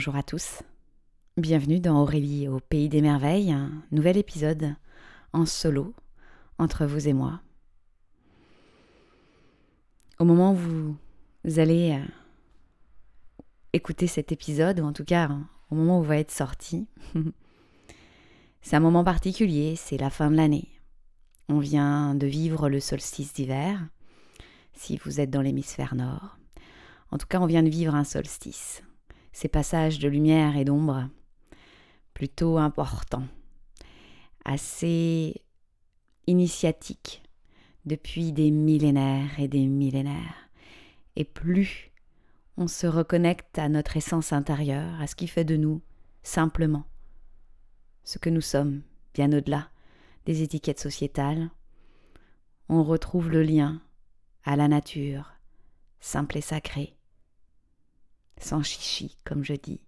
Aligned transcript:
Bonjour 0.00 0.16
à 0.16 0.22
tous. 0.22 0.62
Bienvenue 1.36 1.78
dans 1.78 2.00
Aurélie 2.00 2.48
au 2.48 2.58
Pays 2.58 2.88
des 2.88 3.02
Merveilles, 3.02 3.52
un 3.52 3.70
nouvel 3.92 4.16
épisode 4.16 4.74
en 5.34 5.44
solo 5.44 5.94
entre 6.56 6.86
vous 6.86 7.06
et 7.06 7.12
moi. 7.12 7.42
Au 10.18 10.24
moment 10.24 10.54
où 10.54 10.96
vous 11.44 11.58
allez 11.58 12.00
euh, 12.00 13.44
écouter 13.74 14.06
cet 14.06 14.32
épisode, 14.32 14.80
ou 14.80 14.84
en 14.84 14.94
tout 14.94 15.04
cas 15.04 15.28
au 15.70 15.74
moment 15.74 16.00
où 16.00 16.02
il 16.02 16.08
va 16.08 16.16
être 16.16 16.30
sorti, 16.30 16.88
c'est 18.62 18.76
un 18.76 18.80
moment 18.80 19.04
particulier, 19.04 19.76
c'est 19.76 19.98
la 19.98 20.08
fin 20.08 20.30
de 20.30 20.36
l'année. 20.36 20.68
On 21.50 21.58
vient 21.58 22.14
de 22.14 22.26
vivre 22.26 22.70
le 22.70 22.80
solstice 22.80 23.34
d'hiver, 23.34 23.86
si 24.72 24.96
vous 25.04 25.20
êtes 25.20 25.30
dans 25.30 25.42
l'hémisphère 25.42 25.94
nord. 25.94 26.38
En 27.10 27.18
tout 27.18 27.26
cas, 27.26 27.38
on 27.38 27.46
vient 27.46 27.62
de 27.62 27.68
vivre 27.68 27.94
un 27.94 28.04
solstice. 28.04 28.82
Ces 29.32 29.48
passages 29.48 29.98
de 29.98 30.08
lumière 30.08 30.56
et 30.56 30.64
d'ombre 30.64 31.08
plutôt 32.14 32.58
importants, 32.58 33.26
assez 34.44 35.42
initiatiques 36.26 37.22
depuis 37.86 38.32
des 38.32 38.50
millénaires 38.50 39.38
et 39.38 39.48
des 39.48 39.66
millénaires. 39.66 40.50
Et 41.16 41.24
plus 41.24 41.90
on 42.56 42.68
se 42.68 42.86
reconnecte 42.86 43.58
à 43.58 43.68
notre 43.68 43.96
essence 43.96 44.32
intérieure, 44.32 45.00
à 45.00 45.06
ce 45.06 45.14
qui 45.14 45.28
fait 45.28 45.44
de 45.44 45.56
nous, 45.56 45.80
simplement, 46.22 46.84
ce 48.04 48.18
que 48.18 48.28
nous 48.28 48.42
sommes, 48.42 48.82
bien 49.14 49.32
au-delà 49.32 49.70
des 50.26 50.42
étiquettes 50.42 50.80
sociétales, 50.80 51.50
on 52.68 52.84
retrouve 52.84 53.30
le 53.30 53.42
lien 53.42 53.80
à 54.44 54.56
la 54.56 54.68
nature, 54.68 55.32
simple 56.00 56.36
et 56.36 56.42
sacrée, 56.42 56.94
sans 58.40 58.62
chichi, 58.62 59.16
comme 59.24 59.44
je 59.44 59.54
dis. 59.54 59.80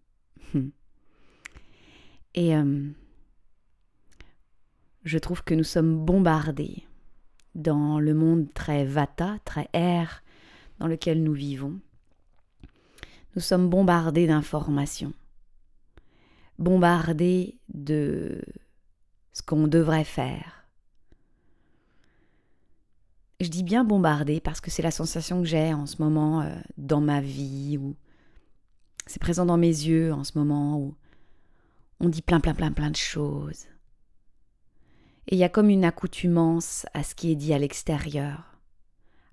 Et 2.34 2.56
euh, 2.56 2.89
je 5.05 5.19
trouve 5.19 5.42
que 5.42 5.55
nous 5.55 5.64
sommes 5.64 6.05
bombardés 6.05 6.84
dans 7.55 7.98
le 7.98 8.14
monde 8.14 8.53
très 8.55 8.84
vata, 8.84 9.39
très 9.45 9.69
air 9.73 10.23
dans 10.78 10.86
lequel 10.86 11.23
nous 11.23 11.34
vivons. 11.34 11.78
Nous 13.34 13.42
sommes 13.42 13.69
bombardés 13.69 14.27
d'informations, 14.27 15.12
bombardés 16.58 17.58
de 17.73 18.42
ce 19.33 19.42
qu'on 19.42 19.67
devrait 19.67 20.05
faire. 20.05 20.67
Je 23.41 23.48
dis 23.48 23.62
bien 23.62 23.84
bombardés 23.84 24.41
parce 24.41 24.61
que 24.61 24.70
c'est 24.70 24.83
la 24.83 24.91
sensation 24.91 25.41
que 25.41 25.48
j'ai 25.48 25.75
en 25.75 25.86
ce 25.86 26.00
moment 26.00 26.42
euh, 26.42 26.55
dans 26.77 27.00
ma 27.00 27.20
vie, 27.20 27.77
ou 27.77 27.97
c'est 29.06 29.20
présent 29.20 29.47
dans 29.47 29.56
mes 29.56 29.67
yeux 29.67 30.12
en 30.12 30.25
ce 30.25 30.39
moment, 30.39 30.78
où 30.78 30.95
on 32.00 32.08
dit 32.08 32.22
plein, 32.22 32.41
plein, 32.41 32.55
plein, 32.55 32.72
plein 32.72 32.91
de 32.91 32.97
choses. 32.97 33.67
Et 35.28 35.36
il 35.36 35.39
y 35.39 35.45
a 35.45 35.48
comme 35.48 35.70
une 35.70 35.84
accoutumance 35.84 36.86
à 36.95 37.03
ce 37.03 37.14
qui 37.14 37.30
est 37.30 37.36
dit 37.36 37.55
à 37.55 37.58
l'extérieur, 37.58 38.58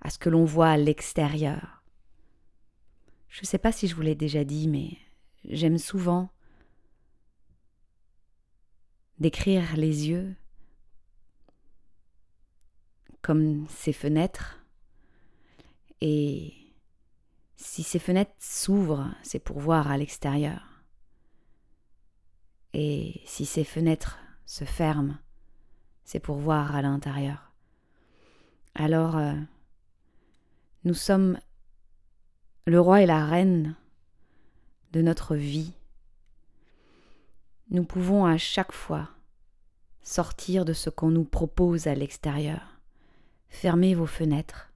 à 0.01 0.09
ce 0.09 0.19
que 0.19 0.29
l'on 0.29 0.45
voit 0.45 0.69
à 0.69 0.77
l'extérieur. 0.77 1.83
Je 3.27 3.41
ne 3.41 3.45
sais 3.45 3.57
pas 3.57 3.71
si 3.71 3.87
je 3.87 3.95
vous 3.95 4.01
l'ai 4.01 4.15
déjà 4.15 4.43
dit, 4.43 4.67
mais 4.67 4.97
j'aime 5.45 5.77
souvent 5.77 6.29
décrire 9.19 9.75
les 9.75 10.09
yeux 10.09 10.35
comme 13.21 13.67
ces 13.69 13.93
fenêtres. 13.93 14.59
Et 16.01 16.53
si 17.59 17.83
ces 17.83 17.99
fenêtres 17.99 18.31
s'ouvrent, 18.39 19.13
c'est 19.21 19.39
pour 19.39 19.59
voir 19.59 19.91
à 19.91 19.97
l'extérieur. 19.97 20.81
Et 22.73 23.21
si 23.25 23.45
ces 23.45 23.65
fenêtres 23.65 24.17
se 24.45 24.63
ferment, 24.63 25.17
c'est 26.05 26.21
pour 26.21 26.37
voir 26.37 26.73
à 26.73 26.81
l'intérieur. 26.81 27.51
Alors, 28.75 29.17
euh, 29.17 29.33
nous 30.85 30.93
sommes 30.93 31.37
le 32.65 32.79
roi 32.79 33.01
et 33.01 33.05
la 33.05 33.25
reine 33.25 33.75
de 34.93 35.01
notre 35.01 35.35
vie. 35.35 35.73
Nous 37.71 37.83
pouvons 37.83 38.25
à 38.25 38.37
chaque 38.37 38.71
fois 38.71 39.09
sortir 40.01 40.63
de 40.63 40.73
ce 40.73 40.89
qu'on 40.89 41.11
nous 41.11 41.25
propose 41.25 41.87
à 41.87 41.93
l'extérieur. 41.93 42.79
Fermez 43.49 43.95
vos 43.95 44.07
fenêtres. 44.07 44.68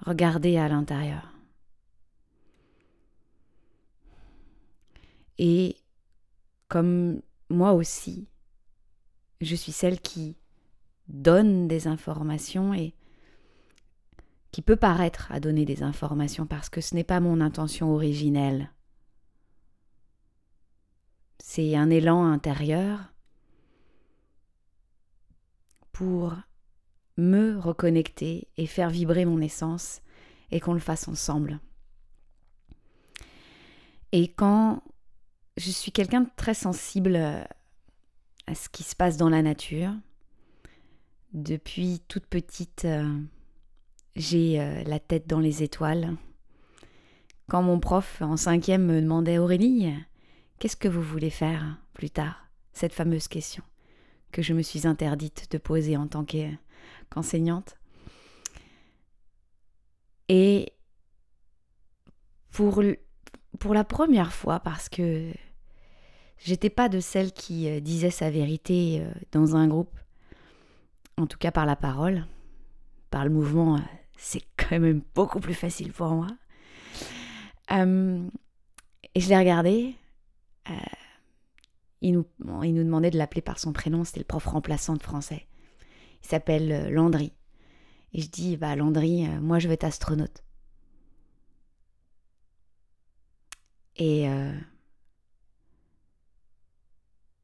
Regardez 0.00 0.56
à 0.56 0.68
l'intérieur. 0.68 1.32
Et 5.38 5.76
comme 6.68 7.20
moi 7.50 7.72
aussi, 7.72 8.28
je 9.40 9.54
suis 9.54 9.72
celle 9.72 10.00
qui 10.00 10.36
donne 11.08 11.68
des 11.68 11.86
informations 11.86 12.72
et 12.74 12.94
qui 14.50 14.62
peut 14.62 14.76
paraître 14.76 15.30
à 15.32 15.40
donner 15.40 15.64
des 15.64 15.82
informations 15.82 16.46
parce 16.46 16.68
que 16.68 16.80
ce 16.80 16.94
n'est 16.94 17.04
pas 17.04 17.20
mon 17.20 17.40
intention 17.40 17.92
originelle. 17.92 18.70
C'est 21.40 21.76
un 21.76 21.90
élan 21.90 22.24
intérieur 22.24 23.12
pour 25.92 26.34
me 27.16 27.58
reconnecter 27.58 28.48
et 28.56 28.66
faire 28.66 28.90
vibrer 28.90 29.24
mon 29.24 29.40
essence 29.40 30.02
et 30.50 30.60
qu'on 30.60 30.74
le 30.74 30.80
fasse 30.80 31.08
ensemble. 31.08 31.60
Et 34.12 34.28
quand 34.28 34.82
je 35.56 35.70
suis 35.70 35.92
quelqu'un 35.92 36.22
de 36.22 36.30
très 36.36 36.54
sensible 36.54 37.16
euh, 37.16 37.42
à 38.46 38.54
ce 38.54 38.68
qui 38.68 38.82
se 38.82 38.96
passe 38.96 39.16
dans 39.16 39.28
la 39.28 39.42
nature. 39.42 39.92
Depuis 41.32 42.00
toute 42.08 42.26
petite, 42.26 42.84
euh, 42.84 43.08
j'ai 44.16 44.60
euh, 44.60 44.82
la 44.84 45.00
tête 45.00 45.26
dans 45.26 45.40
les 45.40 45.62
étoiles. 45.62 46.16
Quand 47.48 47.62
mon 47.62 47.80
prof 47.80 48.22
en 48.22 48.36
cinquième 48.36 48.86
me 48.86 49.00
demandait 49.00 49.38
Aurélie, 49.38 49.92
qu'est-ce 50.58 50.76
que 50.76 50.88
vous 50.88 51.02
voulez 51.02 51.30
faire 51.30 51.78
plus 51.92 52.10
tard? 52.10 52.48
Cette 52.72 52.92
fameuse 52.92 53.28
question 53.28 53.62
que 54.32 54.42
je 54.42 54.52
me 54.52 54.62
suis 54.62 54.86
interdite 54.86 55.50
de 55.52 55.58
poser 55.58 55.96
en 55.96 56.08
tant 56.08 56.24
qu'enseignante. 57.14 57.76
Et 60.28 60.72
pour 62.50 62.82
pour 63.58 63.74
la 63.74 63.84
première 63.84 64.32
fois 64.32 64.60
parce 64.60 64.88
que 64.88 65.32
j'étais 66.38 66.70
pas 66.70 66.88
de 66.88 67.00
celle 67.00 67.32
qui 67.32 67.68
euh, 67.68 67.80
disait 67.80 68.10
sa 68.10 68.30
vérité 68.30 69.00
euh, 69.00 69.10
dans 69.32 69.56
un 69.56 69.68
groupe, 69.68 69.96
en 71.16 71.26
tout 71.26 71.38
cas 71.38 71.50
par 71.50 71.66
la 71.66 71.76
parole, 71.76 72.26
par 73.10 73.24
le 73.24 73.30
mouvement, 73.30 73.76
euh, 73.76 73.80
c'est 74.16 74.42
quand 74.56 74.80
même 74.80 75.02
beaucoup 75.14 75.40
plus 75.40 75.54
facile 75.54 75.92
pour 75.92 76.08
moi. 76.08 76.28
et 77.70 79.20
je 79.20 79.28
l'ai 79.28 79.38
regardé. 79.38 79.94
il, 82.00 82.12
nous, 82.12 82.26
il 82.62 82.74
nous 82.74 82.84
demandait 82.84 83.10
de 83.10 83.18
l'appeler 83.18 83.42
par 83.42 83.58
son 83.58 83.72
prénom, 83.72 84.04
c'était 84.04 84.20
le 84.20 84.24
prof 84.24 84.46
remplaçant 84.46 84.94
de 84.94 85.02
français. 85.02 85.46
Il 86.24 86.28
s'appelle 86.28 86.90
Landry. 86.90 87.32
Et 88.12 88.22
je 88.22 88.28
dis, 88.28 88.56
bah 88.56 88.74
Landry, 88.74 89.28
moi 89.40 89.58
je 89.58 89.68
vais 89.68 89.74
être 89.74 89.84
astronaute. 89.84 90.42
Et, 93.96 94.28
euh, 94.28 94.52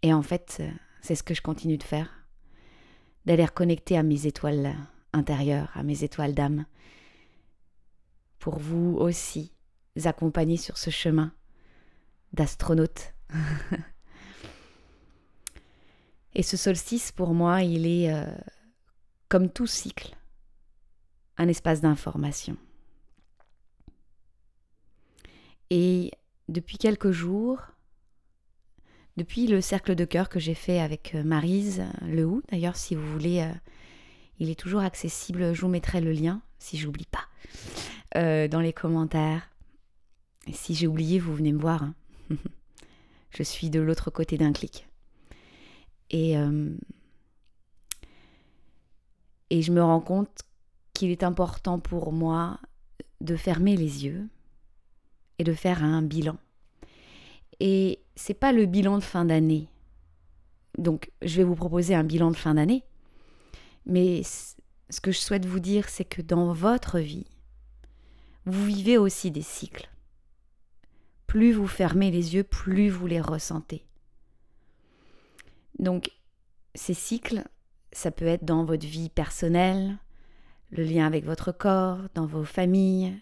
et 0.03 0.13
en 0.13 0.23
fait, 0.23 0.63
c'est 1.01 1.15
ce 1.15 1.23
que 1.23 1.35
je 1.35 1.43
continue 1.43 1.79
de 1.79 1.83
faire, 1.83 2.27
d'aller 3.27 3.45
reconnecter 3.45 3.97
à 3.97 4.03
mes 4.03 4.27
étoiles 4.27 4.75
intérieures, 5.13 5.71
à 5.75 5.83
mes 5.83 6.03
étoiles 6.05 6.35
d'âme, 6.35 6.67
pour 8.39 8.59
vous 8.59 8.97
aussi 8.99 9.53
accompagner 10.05 10.57
sur 10.57 10.79
ce 10.79 10.91
chemin 10.91 11.33
d'astronaute. 12.33 13.13
et 16.35 16.43
ce 16.43 16.57
solstice, 16.57 17.13
pour 17.13 17.35
moi, 17.35 17.63
il 17.63 17.87
est, 17.87 18.13
euh, 18.13 18.27
comme 19.31 19.49
tout 19.49 19.69
cycle, 19.69 20.17
un 21.39 21.49
espace 21.49 21.81
d'information. 21.81 22.57
Et 25.71 26.11
depuis 26.49 26.79
quelques 26.79 27.13
jours, 27.13 27.61
depuis 29.17 29.47
le 29.47 29.61
cercle 29.61 29.95
de 29.95 30.05
cœur 30.05 30.29
que 30.29 30.41
j'ai 30.41 30.55
fait 30.55 30.81
avec 30.81 31.15
euh, 31.15 31.23
Marise 31.23 31.85
Le 32.03 32.25
Hou, 32.25 32.43
d'ailleurs 32.51 32.77
si 32.77 32.97
vous 32.97 33.07
voulez, 33.13 33.43
euh, 33.43 33.55
il 34.41 34.51
est 34.51 34.59
toujours 34.59 34.81
accessible, 34.81 35.55
je 35.55 35.61
vous 35.61 35.69
mettrai 35.69 36.01
le 36.01 36.11
lien 36.11 36.43
si 36.59 36.77
j'oublie 36.77 37.07
pas 37.07 37.29
euh, 38.17 38.49
dans 38.49 38.61
les 38.61 38.73
commentaires. 38.73 39.49
Et 40.49 40.53
si 40.53 40.75
j'ai 40.75 40.89
oublié, 40.89 41.21
vous 41.21 41.37
venez 41.37 41.53
me 41.53 41.61
voir. 41.61 41.85
Hein. 41.85 41.95
je 43.31 43.45
suis 43.45 43.71
de 43.71 43.79
l'autre 43.79 44.11
côté 44.11 44.39
d'un 44.39 44.53
clic. 44.53 44.89
Et, 46.11 46.37
et 49.51 49.63
je 49.63 49.73
me 49.73 49.83
rends 49.83 50.01
compte 50.01 50.43
qu'il 50.95 51.11
est 51.11 51.23
important 51.23 51.79
pour 51.79 52.13
moi 52.13 52.59
de 53.21 53.37
fermer 53.37 53.77
les 53.77 54.05
yeux 54.05 54.29
et 55.39 55.45
de 55.45 55.53
faire 55.53 55.85
un 55.85 56.03
bilan. 56.03 56.37
Et 57.59 58.01
c'est 58.17 58.35
pas 58.35 58.53
le 58.53 58.67
bilan 58.67 58.99
de 58.99 59.03
fin 59.03 59.25
d'année. 59.25 59.69
Donc, 60.79 61.11
je 61.23 61.37
vais 61.37 61.45
vous 61.45 61.57
proposer 61.57 61.95
un 61.95 62.05
bilan 62.05 62.31
de 62.31 62.37
fin 62.37 62.55
d'année. 62.55 62.85
Mais 63.87 64.23
ce 64.23 65.01
que 65.01 65.13
je 65.13 65.19
souhaite 65.19 65.47
vous 65.47 65.61
dire, 65.61 65.89
c'est 65.89 66.05
que 66.05 66.23
dans 66.23 66.53
votre 66.53 66.99
vie, 66.99 67.27
vous 68.47 68.65
vivez 68.65 68.99
aussi 68.99 69.31
des 69.31 69.43
cycles. 69.43 69.91
Plus 71.27 71.53
vous 71.53 71.67
fermez 71.67 72.11
les 72.11 72.35
yeux, 72.35 72.45
plus 72.45 72.89
vous 72.89 73.07
les 73.07 73.21
ressentez. 73.21 73.85
Donc, 75.79 76.11
ces 76.75 76.95
cycles, 76.95 77.45
ça 77.93 78.11
peut 78.11 78.27
être 78.27 78.45
dans 78.45 78.65
votre 78.65 78.87
vie 78.87 79.09
personnelle, 79.09 79.99
le 80.71 80.85
lien 80.85 81.07
avec 81.07 81.25
votre 81.25 81.53
corps, 81.53 81.99
dans 82.15 82.27
vos 82.27 82.45
familles, 82.45 83.19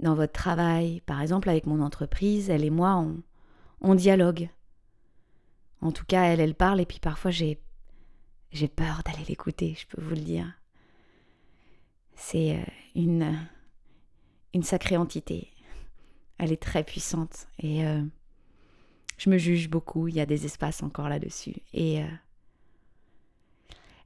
dans 0.00 0.14
votre 0.14 0.32
travail. 0.32 1.00
Par 1.02 1.20
exemple, 1.20 1.48
avec 1.48 1.66
mon 1.66 1.80
entreprise, 1.80 2.50
elle 2.50 2.64
et 2.64 2.70
moi, 2.70 3.04
on, 3.80 3.94
dialogue. 3.94 4.48
En 5.80 5.92
tout 5.92 6.04
cas, 6.06 6.24
elle, 6.24 6.40
elle 6.40 6.54
parle 6.54 6.80
et 6.80 6.86
puis 6.86 7.00
parfois 7.00 7.30
j'ai 7.30 7.60
j'ai 8.50 8.68
peur 8.68 9.02
d'aller 9.04 9.24
l'écouter, 9.28 9.76
je 9.78 9.86
peux 9.86 10.00
vous 10.00 10.14
le 10.14 10.22
dire. 10.22 10.50
C'est 12.14 12.56
euh, 12.56 12.64
une 12.94 13.38
une 14.54 14.62
sacrée 14.62 14.96
entité. 14.96 15.52
Elle 16.38 16.52
est 16.52 16.62
très 16.62 16.82
puissante 16.82 17.46
et 17.58 17.86
euh, 17.86 18.02
je 19.18 19.28
me 19.28 19.36
juge 19.38 19.68
beaucoup. 19.68 20.08
Il 20.08 20.14
y 20.14 20.20
a 20.20 20.26
des 20.26 20.46
espaces 20.46 20.82
encore 20.82 21.08
là-dessus 21.08 21.56
et 21.74 22.02
euh, 22.02 22.06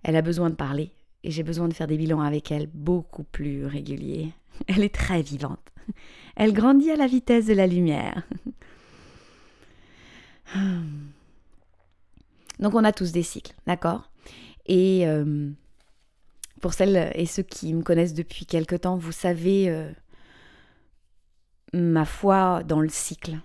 elle 0.03 0.17
a 0.17 0.23
besoin 0.23 0.51
de 0.51 0.55
parler 0.55 0.91
et 1.25 1.31
j'ai 1.31 1.43
besoin 1.43 1.69
de 1.69 1.75
faire 1.75 1.87
des 1.87 1.97
bilans 1.97 2.21
avec 2.21 2.51
elle 2.51 2.67
beaucoup 2.73 3.25
plus 3.25 3.67
réguliers. 3.67 4.33
Elle 4.67 4.83
est 4.83 4.95
très 4.95 5.23
vivante. 5.23 5.73
Elle 6.37 6.53
grandit 6.53 6.91
à 6.91 6.97
la 6.97 7.07
vitesse 7.07 7.47
de 7.47 7.55
la 7.55 7.67
lumière. 7.67 8.27
Donc 12.59 12.75
on 12.75 12.85
a 12.85 12.93
tous 12.93 13.13
des 13.13 13.23
cycles, 13.23 13.55
d'accord? 13.67 14.11
Et 14.67 15.07
euh, 15.07 15.51
pour 16.61 16.75
celles 16.75 17.11
et 17.15 17.27
ceux 17.27 17.43
qui 17.43 17.73
me 17.75 17.83
connaissent 17.83 18.15
depuis 18.15 18.47
quelque 18.47 18.77
temps, 18.77 18.97
vous 18.97 19.13
savez 19.13 19.69
euh, 19.69 19.91
ma 21.73 22.05
foi 22.05 22.63
dans 22.63 22.81
le 22.81 22.89
cycle 22.89 23.39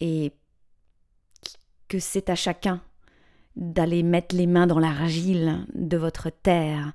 et 0.00 0.32
que 1.88 1.98
c'est 1.98 2.30
à 2.30 2.34
chacun 2.34 2.80
d'aller 3.56 4.02
mettre 4.02 4.36
les 4.36 4.46
mains 4.46 4.66
dans 4.66 4.78
l'argile 4.78 5.66
de 5.74 5.96
votre 5.96 6.30
terre 6.30 6.92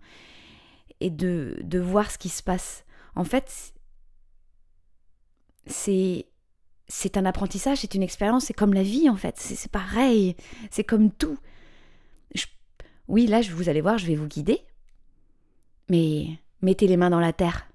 et 0.99 1.09
de, 1.09 1.57
de 1.63 1.79
voir 1.79 2.11
ce 2.11 2.17
qui 2.17 2.29
se 2.29 2.43
passe. 2.43 2.85
En 3.15 3.23
fait, 3.23 3.73
c'est 5.65 6.27
c'est 6.87 7.15
un 7.15 7.25
apprentissage, 7.25 7.79
c'est 7.79 7.95
une 7.95 8.03
expérience, 8.03 8.45
c'est 8.45 8.53
comme 8.53 8.73
la 8.73 8.83
vie 8.83 9.09
en 9.09 9.15
fait, 9.15 9.37
c'est 9.37 9.71
pareil, 9.71 10.35
c'est 10.69 10.83
comme 10.83 11.09
tout. 11.09 11.37
oui, 13.07 13.27
là, 13.27 13.41
vous 13.41 13.69
allez 13.69 13.81
voir, 13.81 13.97
je 13.97 14.05
vais 14.07 14.15
vous 14.15 14.27
guider, 14.27 14.59
mais 15.89 16.27
mettez 16.61 16.87
les 16.87 16.97
mains 16.97 17.09
dans 17.09 17.19
la 17.19 17.33
terre. 17.33 17.67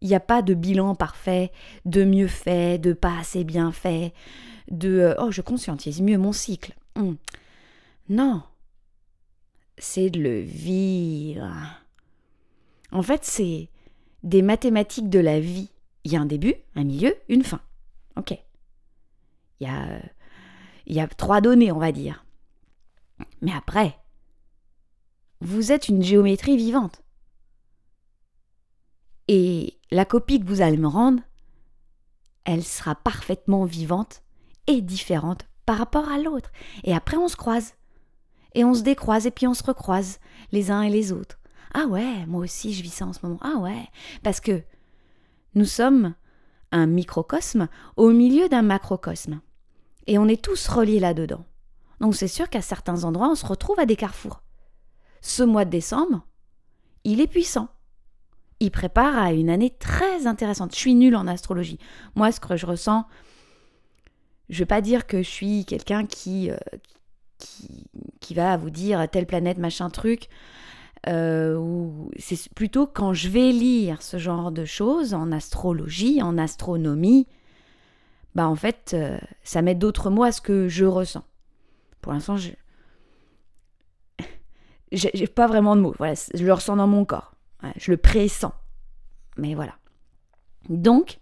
Il 0.00 0.08
n'y 0.08 0.14
a 0.14 0.20
pas 0.20 0.42
de 0.42 0.54
bilan 0.54 0.94
parfait, 0.94 1.52
de 1.84 2.04
mieux 2.04 2.28
fait, 2.28 2.78
de 2.78 2.92
pas 2.92 3.18
assez 3.18 3.44
bien 3.44 3.72
fait, 3.72 4.14
de 4.70 4.88
euh, 4.88 5.14
oh, 5.18 5.30
je 5.30 5.42
conscientise 5.42 6.00
mieux 6.00 6.18
mon 6.18 6.32
cycle. 6.32 6.74
Hum. 6.96 7.16
Non, 8.08 8.42
c'est 9.76 10.10
de 10.10 10.20
le 10.20 10.40
vivre. 10.40 11.50
En 12.90 13.02
fait, 13.02 13.24
c'est 13.24 13.68
des 14.22 14.42
mathématiques 14.42 15.10
de 15.10 15.18
la 15.18 15.40
vie. 15.40 15.70
Il 16.04 16.12
y 16.12 16.16
a 16.16 16.20
un 16.20 16.26
début, 16.26 16.54
un 16.74 16.84
milieu, 16.84 17.14
une 17.28 17.44
fin. 17.44 17.60
Ok. 18.16 18.32
Il 19.60 19.66
y 19.66 19.70
a, 19.70 20.00
il 20.86 20.96
y 20.96 21.00
a 21.00 21.06
trois 21.06 21.40
données, 21.40 21.72
on 21.72 21.78
va 21.78 21.92
dire. 21.92 22.24
Mais 23.42 23.52
après, 23.52 23.98
vous 25.40 25.72
êtes 25.72 25.88
une 25.88 26.02
géométrie 26.02 26.56
vivante. 26.56 27.02
Et 29.28 29.78
la 29.90 30.04
copie 30.04 30.40
que 30.40 30.46
vous 30.46 30.62
allez 30.62 30.78
me 30.78 30.88
rendre, 30.88 31.22
elle 32.44 32.64
sera 32.64 32.94
parfaitement 32.94 33.66
vivante 33.66 34.22
et 34.66 34.80
différente 34.80 35.46
par 35.66 35.76
rapport 35.76 36.08
à 36.08 36.18
l'autre. 36.18 36.50
Et 36.84 36.94
après, 36.94 37.18
on 37.18 37.28
se 37.28 37.36
croise. 37.36 37.74
Et 38.58 38.64
on 38.64 38.74
se 38.74 38.82
décroise 38.82 39.24
et 39.24 39.30
puis 39.30 39.46
on 39.46 39.54
se 39.54 39.62
recroise 39.62 40.18
les 40.50 40.72
uns 40.72 40.82
et 40.82 40.90
les 40.90 41.12
autres. 41.12 41.38
Ah 41.74 41.86
ouais, 41.86 42.26
moi 42.26 42.40
aussi 42.40 42.74
je 42.74 42.82
vis 42.82 42.90
ça 42.90 43.06
en 43.06 43.12
ce 43.12 43.20
moment. 43.22 43.38
Ah 43.40 43.58
ouais, 43.58 43.86
parce 44.24 44.40
que 44.40 44.64
nous 45.54 45.64
sommes 45.64 46.16
un 46.72 46.86
microcosme 46.86 47.68
au 47.96 48.10
milieu 48.10 48.48
d'un 48.48 48.62
macrocosme. 48.62 49.40
Et 50.08 50.18
on 50.18 50.26
est 50.26 50.42
tous 50.42 50.66
reliés 50.66 50.98
là-dedans. 50.98 51.44
Donc 52.00 52.16
c'est 52.16 52.26
sûr 52.26 52.50
qu'à 52.50 52.60
certains 52.60 53.04
endroits, 53.04 53.30
on 53.30 53.36
se 53.36 53.46
retrouve 53.46 53.78
à 53.78 53.86
des 53.86 53.94
carrefours. 53.94 54.42
Ce 55.20 55.44
mois 55.44 55.64
de 55.64 55.70
décembre, 55.70 56.26
il 57.04 57.20
est 57.20 57.28
puissant. 57.28 57.68
Il 58.58 58.72
prépare 58.72 59.16
à 59.16 59.32
une 59.32 59.50
année 59.50 59.70
très 59.70 60.26
intéressante. 60.26 60.74
Je 60.74 60.80
suis 60.80 60.96
nulle 60.96 61.14
en 61.14 61.28
astrologie. 61.28 61.78
Moi, 62.16 62.32
ce 62.32 62.40
que 62.40 62.56
je 62.56 62.66
ressens, 62.66 63.06
je 64.48 64.56
ne 64.56 64.58
veux 64.58 64.66
pas 64.66 64.80
dire 64.80 65.06
que 65.06 65.22
je 65.22 65.28
suis 65.28 65.64
quelqu'un 65.64 66.06
qui, 66.06 66.50
euh, 66.50 66.56
qui, 67.38 68.34
va 68.34 68.56
vous 68.56 68.70
dire 68.70 69.08
telle 69.10 69.26
planète, 69.26 69.58
machin 69.58 69.90
truc. 69.90 70.28
Euh, 71.06 71.60
c'est 72.18 72.52
plutôt 72.54 72.86
quand 72.86 73.14
je 73.14 73.28
vais 73.28 73.52
lire 73.52 74.02
ce 74.02 74.18
genre 74.18 74.50
de 74.50 74.64
choses 74.64 75.14
en 75.14 75.32
astrologie, 75.32 76.20
en 76.22 76.36
astronomie, 76.38 77.26
bah 78.34 78.48
en 78.48 78.56
fait, 78.56 78.92
euh, 78.94 79.18
ça 79.42 79.62
met 79.62 79.74
d'autres 79.74 80.10
mots 80.10 80.24
à 80.24 80.32
ce 80.32 80.40
que 80.40 80.68
je 80.68 80.84
ressens. 80.84 81.24
Pour 82.00 82.12
l'instant, 82.12 82.36
je 82.36 82.50
j'ai 84.92 85.26
pas 85.26 85.46
vraiment 85.46 85.76
de 85.76 85.80
mots. 85.80 85.94
Voilà, 85.98 86.14
je 86.34 86.44
le 86.44 86.52
ressens 86.52 86.76
dans 86.76 86.86
mon 86.86 87.04
corps. 87.04 87.34
je 87.76 87.90
le 87.90 87.96
pressens. 87.96 88.52
Mais 89.36 89.54
voilà. 89.54 89.74
Donc, 90.68 91.20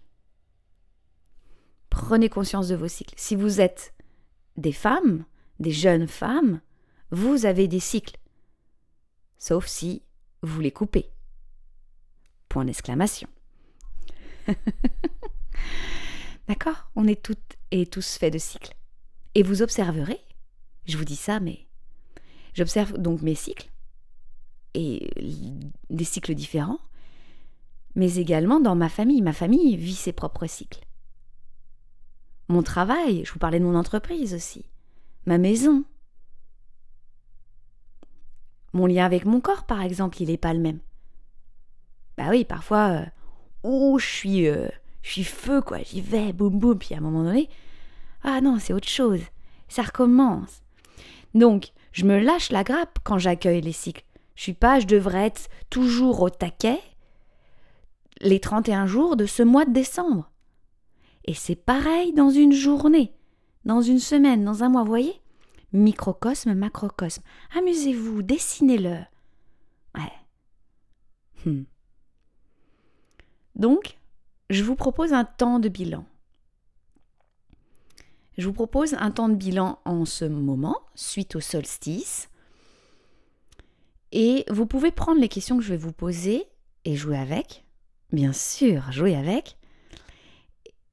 prenez 1.89 2.29
conscience 2.29 2.67
de 2.67 2.75
vos 2.75 2.87
cycles. 2.87 3.13
Si 3.17 3.35
vous 3.35 3.61
êtes 3.61 3.93
des 4.57 4.71
femmes, 4.71 5.25
des 5.59 5.71
jeunes 5.71 6.07
femmes, 6.07 6.61
vous 7.11 7.45
avez 7.45 7.67
des 7.67 7.79
cycles 7.79 8.17
sauf 9.37 9.67
si 9.67 10.03
vous 10.41 10.59
les 10.59 10.71
coupez. 10.71 11.09
Point 12.49 12.65
d'exclamation. 12.65 13.29
D'accord 16.47 16.89
On 16.95 17.07
est 17.07 17.21
toutes 17.21 17.57
et 17.71 17.85
tous 17.85 18.17
faits 18.17 18.33
de 18.33 18.37
cycles. 18.37 18.73
Et 19.35 19.43
vous 19.43 19.61
observerez, 19.61 20.19
je 20.85 20.97
vous 20.97 21.05
dis 21.05 21.15
ça, 21.15 21.39
mais 21.39 21.67
j'observe 22.53 22.97
donc 22.97 23.21
mes 23.21 23.35
cycles, 23.35 23.69
et 24.73 25.09
des 25.89 26.03
cycles 26.03 26.35
différents, 26.35 26.79
mais 27.95 28.15
également 28.15 28.59
dans 28.59 28.75
ma 28.75 28.89
famille. 28.89 29.21
Ma 29.21 29.33
famille 29.33 29.75
vit 29.75 29.95
ses 29.95 30.13
propres 30.13 30.47
cycles. 30.47 30.85
Mon 32.47 32.63
travail, 32.63 33.25
je 33.25 33.33
vous 33.33 33.39
parlais 33.39 33.59
de 33.59 33.65
mon 33.65 33.75
entreprise 33.75 34.33
aussi, 34.33 34.65
ma 35.27 35.37
maison, 35.37 35.83
mon 38.73 38.85
lien 38.85 39.05
avec 39.05 39.25
mon 39.25 39.41
corps, 39.41 39.65
par 39.65 39.81
exemple, 39.81 40.21
il 40.21 40.29
n'est 40.29 40.37
pas 40.37 40.53
le 40.53 40.59
même. 40.59 40.79
Bah 42.17 42.29
oui, 42.29 42.45
parfois, 42.45 42.89
euh, 42.89 43.05
oh, 43.63 43.99
je 43.99 44.05
suis, 44.05 44.47
euh, 44.47 44.67
je 45.03 45.11
suis 45.11 45.23
feu, 45.23 45.61
quoi, 45.61 45.79
j'y 45.83 46.01
vais, 46.01 46.33
boum 46.33 46.57
boum, 46.57 46.79
puis 46.79 46.95
à 46.95 46.97
un 46.97 47.01
moment 47.01 47.23
donné, 47.23 47.49
ah 48.23 48.41
non, 48.41 48.57
c'est 48.57 48.73
autre 48.73 48.87
chose, 48.87 49.21
ça 49.67 49.83
recommence. 49.83 50.63
Donc, 51.33 51.71
je 51.91 52.05
me 52.05 52.19
lâche 52.19 52.49
la 52.49 52.63
grappe 52.63 52.99
quand 53.03 53.17
j'accueille 53.17 53.61
les 53.61 53.73
cycles. 53.73 54.05
Je 54.35 54.43
suis 54.43 54.53
pas, 54.53 54.79
je 54.79 54.87
devrais 54.87 55.27
être 55.27 55.49
toujours 55.69 56.21
au 56.21 56.29
taquet 56.29 56.79
les 58.21 58.39
31 58.39 58.87
jours 58.87 59.15
de 59.17 59.25
ce 59.25 59.43
mois 59.43 59.65
de 59.65 59.73
décembre. 59.73 60.31
Et 61.25 61.33
c'est 61.33 61.55
pareil 61.55 62.13
dans 62.13 62.29
une 62.29 62.53
journée, 62.53 63.13
dans 63.67 63.81
une 63.81 63.99
semaine, 63.99 64.45
dans 64.45 64.63
un 64.63 64.69
mois, 64.69 64.83
vous 64.83 64.89
voyez? 64.89 65.21
Microcosme, 65.73 66.53
macrocosme. 66.53 67.21
Amusez-vous, 67.53 68.23
dessinez-le. 68.23 68.97
Ouais. 69.93 70.13
Hmm. 71.45 71.63
Donc, 73.55 73.97
je 74.49 74.63
vous 74.63 74.75
propose 74.75 75.11
un 75.11 75.25
temps 75.25 75.59
de 75.59 75.67
bilan. 75.67 76.05
Je 78.37 78.47
vous 78.47 78.53
propose 78.53 78.93
un 78.93 79.11
temps 79.11 79.27
de 79.27 79.35
bilan 79.35 79.79
en 79.83 80.05
ce 80.05 80.23
moment, 80.23 80.77
suite 80.95 81.35
au 81.35 81.41
solstice. 81.41 82.29
Et 84.13 84.45
vous 84.49 84.65
pouvez 84.65 84.91
prendre 84.91 85.19
les 85.19 85.27
questions 85.27 85.57
que 85.57 85.63
je 85.63 85.71
vais 85.71 85.77
vous 85.77 85.91
poser 85.91 86.45
et 86.85 86.95
jouer 86.95 87.17
avec. 87.17 87.65
Bien 88.13 88.31
sûr, 88.31 88.89
jouer 88.93 89.17
avec. 89.17 89.57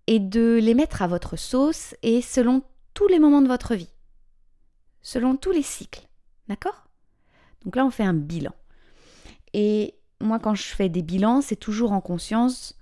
Et 0.07 0.19
de 0.19 0.59
les 0.61 0.75
mettre 0.75 1.03
à 1.03 1.07
votre 1.07 1.37
sauce 1.37 1.95
et 2.03 2.21
selon 2.21 2.63
tous 2.93 3.09
les 3.09 3.19
moments 3.19 3.43
de 3.43 3.49
votre 3.49 3.75
vie 3.75 3.89
selon 5.05 5.37
tous 5.37 5.53
les 5.53 5.63
cycles. 5.63 6.09
D'accord? 6.49 6.89
Donc 7.65 7.77
là, 7.77 7.87
on 7.87 7.91
fait 7.91 8.03
un 8.03 8.15
bilan. 8.15 8.53
Et 9.53 9.95
moi, 10.21 10.41
quand 10.41 10.57
je 10.57 10.65
fais 10.65 10.89
des 10.89 11.03
bilans, 11.03 11.41
c'est 11.41 11.57
toujours 11.57 11.93
en 11.93 12.01
conscience 12.01 12.77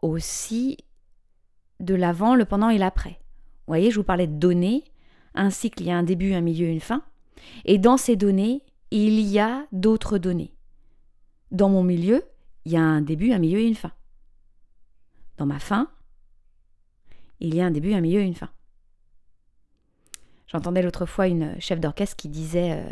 aussi 0.00 0.78
de 1.80 1.94
l'avant, 1.94 2.36
le 2.36 2.44
pendant 2.44 2.68
et 2.68 2.78
l'après. 2.78 3.18
Vous 3.66 3.72
voyez, 3.72 3.90
je 3.90 3.96
vous 3.96 4.04
parlais 4.04 4.28
de 4.28 4.38
données. 4.38 4.84
Un 5.34 5.50
cycle, 5.50 5.82
il 5.82 5.86
y 5.86 5.90
a 5.90 5.96
un 5.96 6.02
début, 6.02 6.34
un 6.34 6.40
milieu, 6.40 6.68
une 6.68 6.80
fin. 6.80 7.02
Et 7.64 7.78
dans 7.78 7.96
ces 7.96 8.16
données, 8.16 8.62
il 8.90 9.20
y 9.20 9.38
a 9.38 9.66
d'autres 9.72 10.18
données. 10.18 10.54
Dans 11.50 11.68
mon 11.68 11.82
milieu, 11.82 12.22
il 12.64 12.72
y 12.72 12.76
a 12.76 12.82
un 12.82 13.00
début, 13.00 13.32
un 13.32 13.38
milieu 13.38 13.60
et 13.60 13.66
une 13.66 13.74
fin. 13.74 13.92
Dans 15.38 15.46
ma 15.46 15.58
fin, 15.58 15.90
il 17.40 17.54
y 17.54 17.60
a 17.60 17.66
un 17.66 17.70
début, 17.70 17.94
un 17.94 18.00
milieu 18.00 18.20
et 18.20 18.26
une 18.26 18.34
fin. 18.34 18.50
J'entendais 20.46 20.82
l'autre 20.82 21.06
fois 21.06 21.26
une 21.28 21.60
chef 21.60 21.80
d'orchestre 21.80 22.16
qui 22.16 22.28
disait 22.28 22.72
euh, 22.72 22.90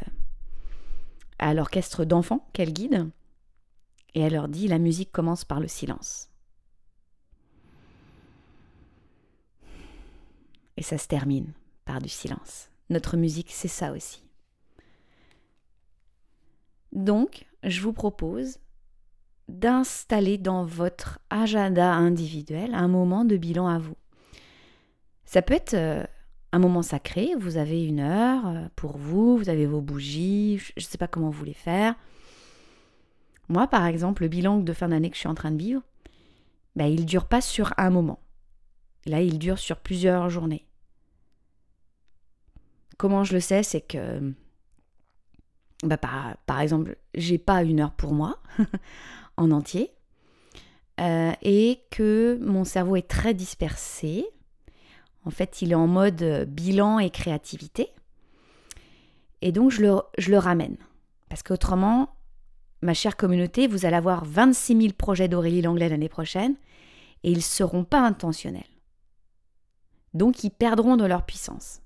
à 1.39 1.55
l'orchestre 1.55 2.05
d'enfants 2.05 2.49
qu'elle 2.53 2.73
guide, 2.73 3.11
et 4.15 4.21
elle 4.21 4.33
leur 4.33 4.49
dit, 4.49 4.69
la 4.69 4.79
musique 4.79 5.13
commence 5.13 5.45
par 5.45 5.61
le 5.61 5.69
silence. 5.69 6.31
Et 10.77 10.83
ça 10.83 10.99
se 10.99 11.09
termine 11.09 11.53
par 11.85 12.01
du 12.01 12.09
silence. 12.09 12.71
Notre 12.91 13.17
musique, 13.17 13.51
c'est 13.51 13.69
ça 13.69 13.93
aussi. 13.93 14.23
Donc, 16.93 17.47
je 17.65 17.83
vous 17.83 17.93
propose 17.93 18.59
d'installer 19.49 20.39
dans 20.39 20.65
votre 20.65 21.19
agenda 21.31 21.93
individuel 21.93 22.75
un 22.75 22.89
moment 22.89 23.25
de 23.25 23.37
bilan 23.37 23.67
à 23.67 23.79
vous. 23.79 23.97
Ça 25.29 25.43
peut 25.43 25.53
être 25.53 25.75
euh, 25.75 26.05
un 26.53 26.59
moment 26.59 26.81
sacré, 26.81 27.35
vous 27.39 27.59
avez 27.59 27.85
une 27.85 28.01
heure 28.01 28.47
euh, 28.47 28.67
pour 28.77 28.97
vous, 28.97 29.37
vous 29.37 29.51
avez 29.51 29.67
vos 29.67 29.83
bougies, 29.83 30.57
je 30.57 30.73
ne 30.75 30.81
sais 30.81 30.97
pas 30.97 31.07
comment 31.07 31.29
vous 31.29 31.39
voulez 31.39 31.53
faire. 31.53 31.95
Moi, 33.51 33.67
par 33.67 33.85
exemple, 33.85 34.23
le 34.23 34.29
bilan 34.29 34.57
de 34.57 34.73
fin 34.73 34.89
d'année 34.89 35.11
que 35.11 35.17
je 35.17 35.21
suis 35.21 35.29
en 35.29 35.35
train 35.35 35.51
de 35.51 35.59
vivre, 35.59 35.83
ben, 36.77 36.87
il 36.87 37.01
ne 37.01 37.05
dure 37.05 37.27
pas 37.27 37.43
sur 37.43 37.75
un 37.77 37.91
moment. 37.91 38.21
Là, 39.05 39.21
il 39.21 39.39
dure 39.39 39.59
sur 39.59 39.77
plusieurs 39.77 40.31
journées. 40.31 40.67
Comment 42.97 43.23
je 43.23 43.35
le 43.35 43.41
sais 43.41 43.63
C'est 43.63 43.83
que, 43.83 44.33
bah, 45.83 45.99
par, 45.99 46.39
par 46.47 46.61
exemple, 46.61 46.97
j'ai 47.15 47.37
pas 47.37 47.63
une 47.65 47.81
heure 47.81 47.93
pour 47.93 48.15
moi 48.15 48.41
en 49.37 49.51
entier 49.51 49.93
euh, 51.01 51.33
et 51.43 51.83
que 51.91 52.39
mon 52.41 52.65
cerveau 52.65 52.97
est 52.97 53.09
très 53.09 53.35
dispersé. 53.35 54.27
En 55.25 55.31
fait, 55.31 55.63
il 55.63 55.73
est 55.73 55.77
en 55.77 55.87
mode 55.87 56.47
bilan 56.49 56.99
et 56.99 57.11
créativité. 57.11 57.91
Et 59.43 59.53
donc, 59.53 59.71
je 59.71 59.83
le, 59.83 60.01
je 60.17 60.31
le 60.31 60.39
ramène. 60.39 60.77
Parce 61.29 61.43
qu'autrement, 61.43 62.15
ma 62.83 62.95
chère 62.95 63.17
communauté, 63.17 63.67
vous 63.67 63.85
allez 63.85 63.97
avoir 63.97 64.25
26 64.25 64.81
000 64.81 64.93
projets 64.95 65.29
d'Aurélie 65.29 65.63
Langlais 65.63 65.89
l'année 65.89 66.09
prochaine 66.09 66.57
et 67.23 67.31
ils 67.31 67.39
ne 67.39 67.43
seront 67.43 67.85
pas 67.85 68.01
intentionnels. 68.01 68.63
Donc, 70.15 70.45
ils 70.45 70.51
perdront 70.51 70.97
de 70.97 71.05
leur 71.05 71.27
puissance. 71.27 71.81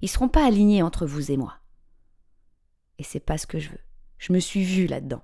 Ils 0.00 0.06
ne 0.06 0.10
seront 0.10 0.28
pas 0.28 0.46
alignés 0.46 0.82
entre 0.82 1.06
vous 1.06 1.32
et 1.32 1.36
moi. 1.36 1.54
Et 2.98 3.02
c'est 3.02 3.20
pas 3.20 3.38
ce 3.38 3.46
que 3.46 3.58
je 3.58 3.70
veux. 3.70 3.80
Je 4.18 4.32
me 4.32 4.40
suis 4.40 4.64
vue 4.64 4.86
là-dedans. 4.86 5.22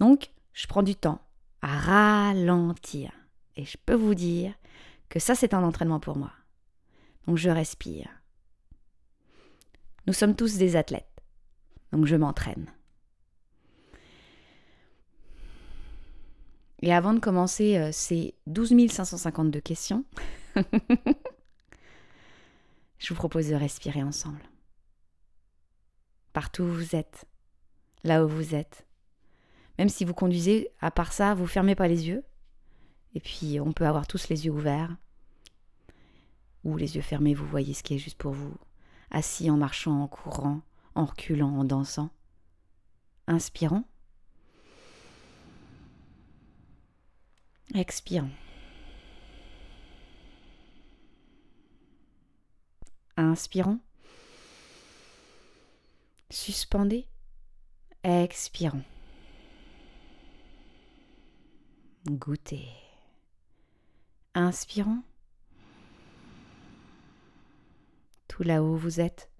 Donc, 0.00 0.30
je 0.52 0.66
prends 0.66 0.82
du 0.82 0.94
temps 0.94 1.20
à 1.62 1.78
ralentir. 1.78 3.12
Et 3.56 3.64
je 3.64 3.76
peux 3.84 3.94
vous 3.94 4.14
dire 4.14 4.54
que 5.08 5.18
ça, 5.18 5.34
c'est 5.34 5.54
un 5.54 5.62
entraînement 5.62 6.00
pour 6.00 6.16
moi. 6.16 6.32
Donc, 7.26 7.36
je 7.36 7.50
respire. 7.50 8.08
Nous 10.06 10.12
sommes 10.12 10.36
tous 10.36 10.56
des 10.56 10.76
athlètes. 10.76 11.22
Donc, 11.92 12.06
je 12.06 12.16
m'entraîne. 12.16 12.72
Et 16.82 16.92
avant 16.92 17.14
de 17.14 17.20
commencer 17.20 17.78
euh, 17.78 17.90
ces 17.92 18.34
12 18.46 18.88
552 18.90 19.60
questions, 19.60 20.04
je 22.98 23.08
vous 23.08 23.14
propose 23.14 23.48
de 23.48 23.54
respirer 23.54 24.02
ensemble. 24.02 24.42
Partout 26.32 26.64
où 26.64 26.72
vous 26.72 26.94
êtes, 26.94 27.24
là 28.04 28.24
où 28.24 28.28
vous 28.28 28.54
êtes. 28.54 28.86
Même 29.78 29.88
si 29.88 30.04
vous 30.04 30.14
conduisez, 30.14 30.70
à 30.80 30.90
part 30.90 31.12
ça, 31.12 31.34
vous 31.34 31.46
fermez 31.46 31.74
pas 31.74 31.88
les 31.88 32.08
yeux. 32.08 32.22
Et 33.16 33.20
puis 33.20 33.58
on 33.60 33.72
peut 33.72 33.86
avoir 33.86 34.06
tous 34.06 34.28
les 34.28 34.44
yeux 34.44 34.52
ouverts. 34.52 34.94
Ou 36.64 36.76
les 36.76 36.96
yeux 36.96 37.02
fermés, 37.02 37.32
vous 37.32 37.46
voyez 37.46 37.72
ce 37.72 37.82
qui 37.82 37.94
est 37.94 37.98
juste 37.98 38.18
pour 38.18 38.32
vous. 38.32 38.54
Assis 39.10 39.50
en 39.50 39.56
marchant, 39.56 40.02
en 40.02 40.06
courant, 40.06 40.60
en 40.94 41.06
reculant, 41.06 41.48
en 41.56 41.64
dansant. 41.64 42.10
Inspirons. 43.26 43.84
Expirons. 47.74 48.30
Inspirons. 53.16 53.80
Suspendez. 56.28 57.08
Expirons. 58.02 58.84
Goûtez. 62.10 62.85
Inspirons. 64.38 65.02
Tout 68.28 68.42
là 68.42 68.62
où 68.62 68.76
vous 68.76 69.00
êtes. 69.00 69.30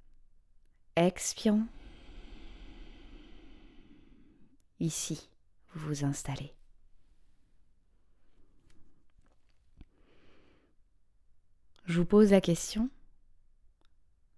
Expirons. 0.97 1.67
Ici, 4.81 5.29
vous 5.75 5.89
vous 5.89 6.05
installez. 6.07 6.55
Je 11.85 12.01
vous 12.01 12.07
pose 12.07 12.31
la 12.31 12.41
question 12.41 12.89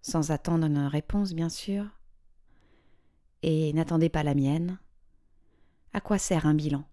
sans 0.03 0.33
attendre 0.33 0.67
une 0.67 0.87
réponse 0.87 1.35
bien 1.35 1.51
sûr, 1.51 1.85
et 3.43 3.73
n'attendez 3.75 4.09
pas 4.09 4.25
la 4.25 4.35
mienne. 4.35 4.81
À 5.93 6.01
quoi 6.01 6.19
sert 6.19 6.47
un 6.47 6.55
bilan? 6.55 6.85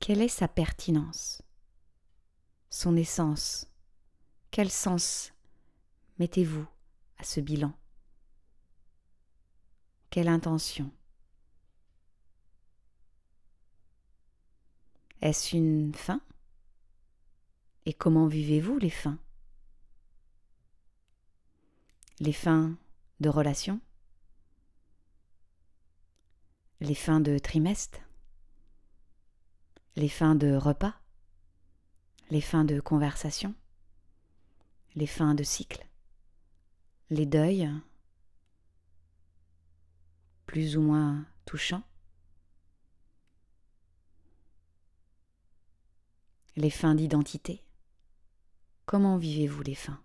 Quelle 0.00 0.22
est 0.22 0.28
sa 0.28 0.48
pertinence? 0.48 1.42
Son 2.74 2.96
essence. 2.96 3.66
Quel 4.50 4.70
sens 4.70 5.34
mettez-vous 6.18 6.66
à 7.18 7.22
ce 7.22 7.38
bilan? 7.40 7.74
Quelle 10.08 10.28
intention? 10.28 10.90
Est-ce 15.20 15.54
une 15.54 15.94
fin? 15.94 16.22
Et 17.84 17.92
comment 17.92 18.26
vivez-vous 18.26 18.78
les 18.78 18.88
fins? 18.88 19.18
Les 22.20 22.32
fins 22.32 22.74
de 23.20 23.28
relations, 23.28 23.82
les 26.80 26.94
fins 26.94 27.20
de 27.20 27.38
trimestre, 27.38 28.00
les 29.96 30.08
fins 30.08 30.34
de 30.34 30.54
repas, 30.54 31.01
les 32.32 32.40
fins 32.40 32.64
de 32.64 32.80
conversation, 32.80 33.54
les 34.94 35.06
fins 35.06 35.34
de 35.34 35.42
cycle, 35.42 35.86
les 37.10 37.26
deuils. 37.26 37.70
Plus 40.46 40.78
ou 40.78 40.80
moins 40.80 41.26
touchants, 41.44 41.82
les 46.56 46.70
fins 46.70 46.94
d'identité. 46.94 47.62
Comment 48.86 49.18
vivez-vous 49.18 49.62
les 49.62 49.74
fins? 49.74 50.02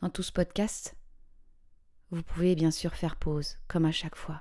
Dans 0.00 0.08
tout 0.08 0.22
ce 0.22 0.32
podcast, 0.32 0.96
vous 2.10 2.22
pouvez 2.22 2.54
bien 2.54 2.70
sûr 2.70 2.94
faire 2.94 3.16
pause, 3.16 3.58
comme 3.68 3.84
à 3.84 3.92
chaque 3.92 4.16
fois. 4.16 4.40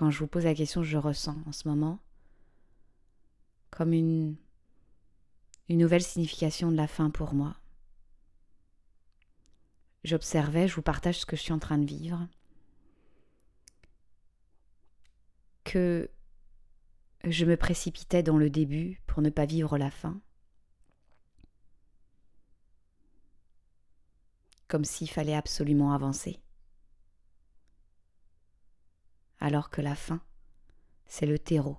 Quand 0.00 0.08
je 0.08 0.18
vous 0.20 0.26
pose 0.26 0.44
la 0.46 0.54
question, 0.54 0.82
je 0.82 0.96
ressens 0.96 1.36
en 1.44 1.52
ce 1.52 1.68
moment 1.68 1.98
comme 3.68 3.92
une, 3.92 4.34
nouvelle 5.68 6.02
signification 6.02 6.72
de 6.72 6.76
la 6.78 6.86
fin 6.86 7.10
pour 7.10 7.34
moi. 7.34 7.54
J'observais, 10.02 10.68
je 10.68 10.74
vous 10.74 10.80
partage 10.80 11.18
ce 11.18 11.26
que 11.26 11.36
je 11.36 11.42
suis 11.42 11.52
en 11.52 11.58
train 11.58 11.76
de 11.76 11.84
vivre, 11.84 12.26
que 15.64 16.10
je 17.24 17.44
me 17.44 17.58
précipitais 17.58 18.22
dans 18.22 18.38
le 18.38 18.48
début 18.48 19.02
pour 19.06 19.20
ne 19.20 19.28
pas 19.28 19.44
vivre 19.44 19.76
la 19.76 19.90
fin. 19.90 20.18
Comme 24.66 24.86
s'il 24.86 25.10
fallait 25.10 25.36
absolument 25.36 25.92
avancer. 25.92 26.40
Alors 29.40 29.70
que 29.70 29.80
la 29.80 29.94
fin, 29.94 30.22
c'est 31.06 31.26
le 31.26 31.38
terreau, 31.38 31.78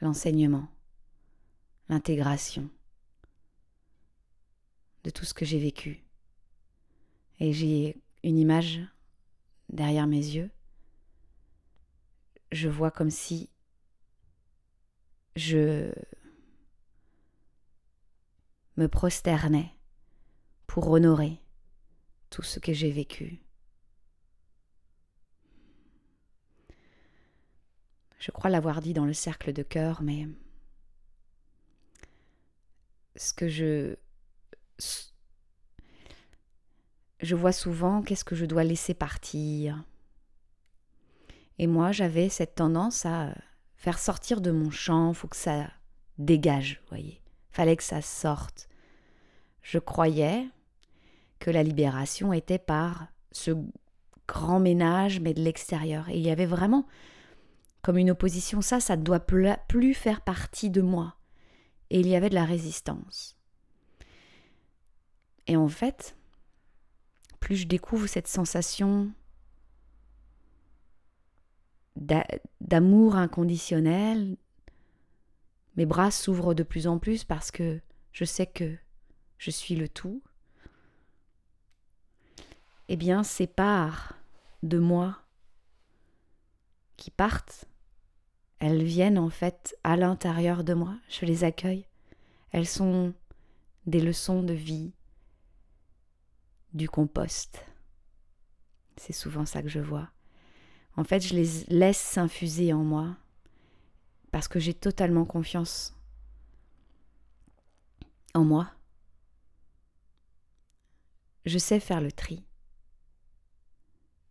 l'enseignement, 0.00 0.68
l'intégration 1.88 2.68
de 5.04 5.10
tout 5.10 5.24
ce 5.24 5.34
que 5.34 5.44
j'ai 5.44 5.58
vécu. 5.58 6.04
Et 7.40 7.52
j'ai 7.52 8.00
une 8.22 8.38
image 8.38 8.80
derrière 9.68 10.06
mes 10.06 10.16
yeux 10.16 10.50
je 12.52 12.68
vois 12.68 12.90
comme 12.90 13.10
si 13.10 13.50
je 15.36 15.90
me 18.76 18.86
prosternais 18.86 19.74
pour 20.66 20.90
honorer 20.90 21.40
tout 22.30 22.42
ce 22.42 22.58
que 22.58 22.72
j'ai 22.72 22.90
vécu. 22.90 23.42
Je 28.22 28.30
crois 28.30 28.50
l'avoir 28.50 28.80
dit 28.80 28.92
dans 28.92 29.04
le 29.04 29.12
cercle 29.12 29.52
de 29.52 29.64
cœur, 29.64 30.00
mais 30.00 30.28
ce 33.16 33.32
que 33.32 33.48
je 33.48 33.96
je 37.18 37.34
vois 37.34 37.50
souvent 37.50 38.00
qu'est-ce 38.00 38.22
que 38.22 38.36
je 38.36 38.46
dois 38.46 38.62
laisser 38.62 38.94
partir. 38.94 39.82
Et 41.58 41.66
moi, 41.66 41.90
j'avais 41.90 42.28
cette 42.28 42.54
tendance 42.54 43.04
à 43.06 43.34
faire 43.74 43.98
sortir 43.98 44.40
de 44.40 44.52
mon 44.52 44.70
champ, 44.70 45.12
faut 45.14 45.26
que 45.26 45.36
ça 45.36 45.66
dégage, 46.18 46.80
voyez. 46.90 47.20
Fallait 47.50 47.76
que 47.76 47.82
ça 47.82 48.02
sorte. 48.02 48.68
Je 49.62 49.80
croyais 49.80 50.46
que 51.40 51.50
la 51.50 51.64
libération 51.64 52.32
était 52.32 52.60
par 52.60 53.08
ce 53.32 53.50
grand 54.28 54.60
ménage, 54.60 55.18
mais 55.18 55.34
de 55.34 55.42
l'extérieur. 55.42 56.08
Et 56.08 56.18
il 56.18 56.22
y 56.22 56.30
avait 56.30 56.46
vraiment 56.46 56.86
comme 57.82 57.98
une 57.98 58.12
opposition, 58.12 58.62
ça, 58.62 58.80
ça 58.80 58.96
ne 58.96 59.02
doit 59.02 59.20
plus 59.20 59.94
faire 59.94 60.20
partie 60.22 60.70
de 60.70 60.80
moi. 60.80 61.16
Et 61.90 62.00
il 62.00 62.08
y 62.08 62.16
avait 62.16 62.30
de 62.30 62.34
la 62.34 62.44
résistance. 62.44 63.36
Et 65.46 65.56
en 65.56 65.68
fait, 65.68 66.16
plus 67.40 67.56
je 67.56 67.66
découvre 67.66 68.06
cette 68.06 68.28
sensation 68.28 69.12
d'amour 72.60 73.16
inconditionnel, 73.16 74.36
mes 75.76 75.86
bras 75.86 76.10
s'ouvrent 76.10 76.54
de 76.54 76.62
plus 76.62 76.86
en 76.86 76.98
plus 76.98 77.24
parce 77.24 77.50
que 77.50 77.80
je 78.12 78.24
sais 78.24 78.46
que 78.46 78.76
je 79.38 79.50
suis 79.50 79.74
le 79.74 79.88
tout. 79.88 80.22
Eh 82.88 82.96
bien, 82.96 83.22
ces 83.22 83.46
parts 83.46 84.14
de 84.62 84.78
moi 84.78 85.18
qui 86.96 87.10
partent, 87.10 87.66
elles 88.62 88.84
viennent 88.84 89.18
en 89.18 89.28
fait 89.28 89.76
à 89.82 89.96
l'intérieur 89.96 90.62
de 90.62 90.72
moi, 90.72 90.96
je 91.08 91.26
les 91.26 91.42
accueille. 91.42 91.84
Elles 92.52 92.68
sont 92.68 93.12
des 93.86 93.98
leçons 93.98 94.44
de 94.44 94.52
vie, 94.52 94.92
du 96.72 96.88
compost. 96.88 97.66
C'est 98.96 99.12
souvent 99.12 99.46
ça 99.46 99.62
que 99.62 99.68
je 99.68 99.80
vois. 99.80 100.10
En 100.96 101.02
fait, 101.02 101.18
je 101.18 101.34
les 101.34 101.64
laisse 101.70 101.98
s'infuser 101.98 102.72
en 102.72 102.84
moi 102.84 103.16
parce 104.30 104.46
que 104.46 104.60
j'ai 104.60 104.74
totalement 104.74 105.24
confiance 105.24 105.96
en 108.32 108.44
moi. 108.44 108.70
Je 111.46 111.58
sais 111.58 111.80
faire 111.80 112.00
le 112.00 112.12
tri. 112.12 112.44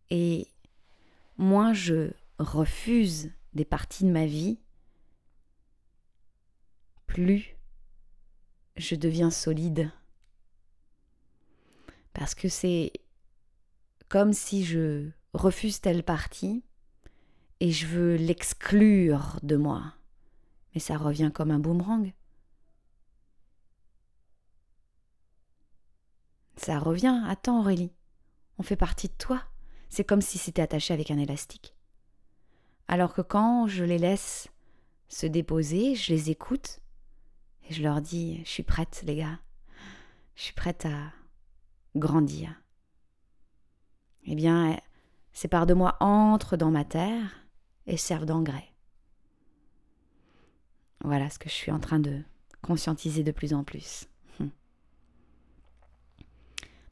Et 0.08 0.48
moins 1.36 1.74
je 1.74 2.12
refuse 2.38 3.30
des 3.54 3.64
parties 3.64 4.04
de 4.04 4.10
ma 4.10 4.26
vie, 4.26 4.58
plus 7.06 7.56
je 8.76 8.94
deviens 8.94 9.30
solide. 9.30 9.90
Parce 12.14 12.34
que 12.34 12.48
c'est 12.48 12.92
comme 14.08 14.32
si 14.32 14.64
je 14.64 15.10
refuse 15.34 15.80
telle 15.80 16.02
partie 16.02 16.62
et 17.60 17.70
je 17.70 17.86
veux 17.86 18.16
l'exclure 18.16 19.38
de 19.42 19.56
moi. 19.56 19.94
Mais 20.74 20.80
ça 20.80 20.96
revient 20.96 21.30
comme 21.32 21.50
un 21.50 21.58
boomerang. 21.58 22.12
Ça 26.56 26.78
revient. 26.78 27.22
Attends 27.26 27.60
Aurélie, 27.60 27.92
on 28.58 28.62
fait 28.62 28.76
partie 28.76 29.08
de 29.08 29.14
toi. 29.14 29.42
C'est 29.88 30.04
comme 30.04 30.22
si 30.22 30.38
c'était 30.38 30.62
attaché 30.62 30.94
avec 30.94 31.10
un 31.10 31.18
élastique. 31.18 31.74
Alors 32.92 33.14
que 33.14 33.22
quand 33.22 33.68
je 33.68 33.84
les 33.84 33.96
laisse 33.96 34.48
se 35.08 35.24
déposer, 35.24 35.94
je 35.94 36.12
les 36.12 36.28
écoute 36.28 36.80
et 37.66 37.72
je 37.72 37.82
leur 37.82 38.02
dis, 38.02 38.42
je 38.44 38.50
suis 38.50 38.64
prête 38.64 39.02
les 39.06 39.16
gars, 39.16 39.38
je 40.34 40.42
suis 40.42 40.52
prête 40.52 40.84
à 40.84 41.10
grandir. 41.96 42.54
Eh 44.26 44.34
bien, 44.34 44.78
ces 45.32 45.48
parts 45.48 45.64
de 45.64 45.72
moi 45.72 45.96
entrent 46.00 46.58
dans 46.58 46.70
ma 46.70 46.84
terre 46.84 47.46
et 47.86 47.96
servent 47.96 48.26
d'engrais. 48.26 48.74
Voilà 51.02 51.30
ce 51.30 51.38
que 51.38 51.48
je 51.48 51.54
suis 51.54 51.72
en 51.72 51.80
train 51.80 51.98
de 51.98 52.20
conscientiser 52.60 53.24
de 53.24 53.32
plus 53.32 53.54
en 53.54 53.64
plus. 53.64 54.06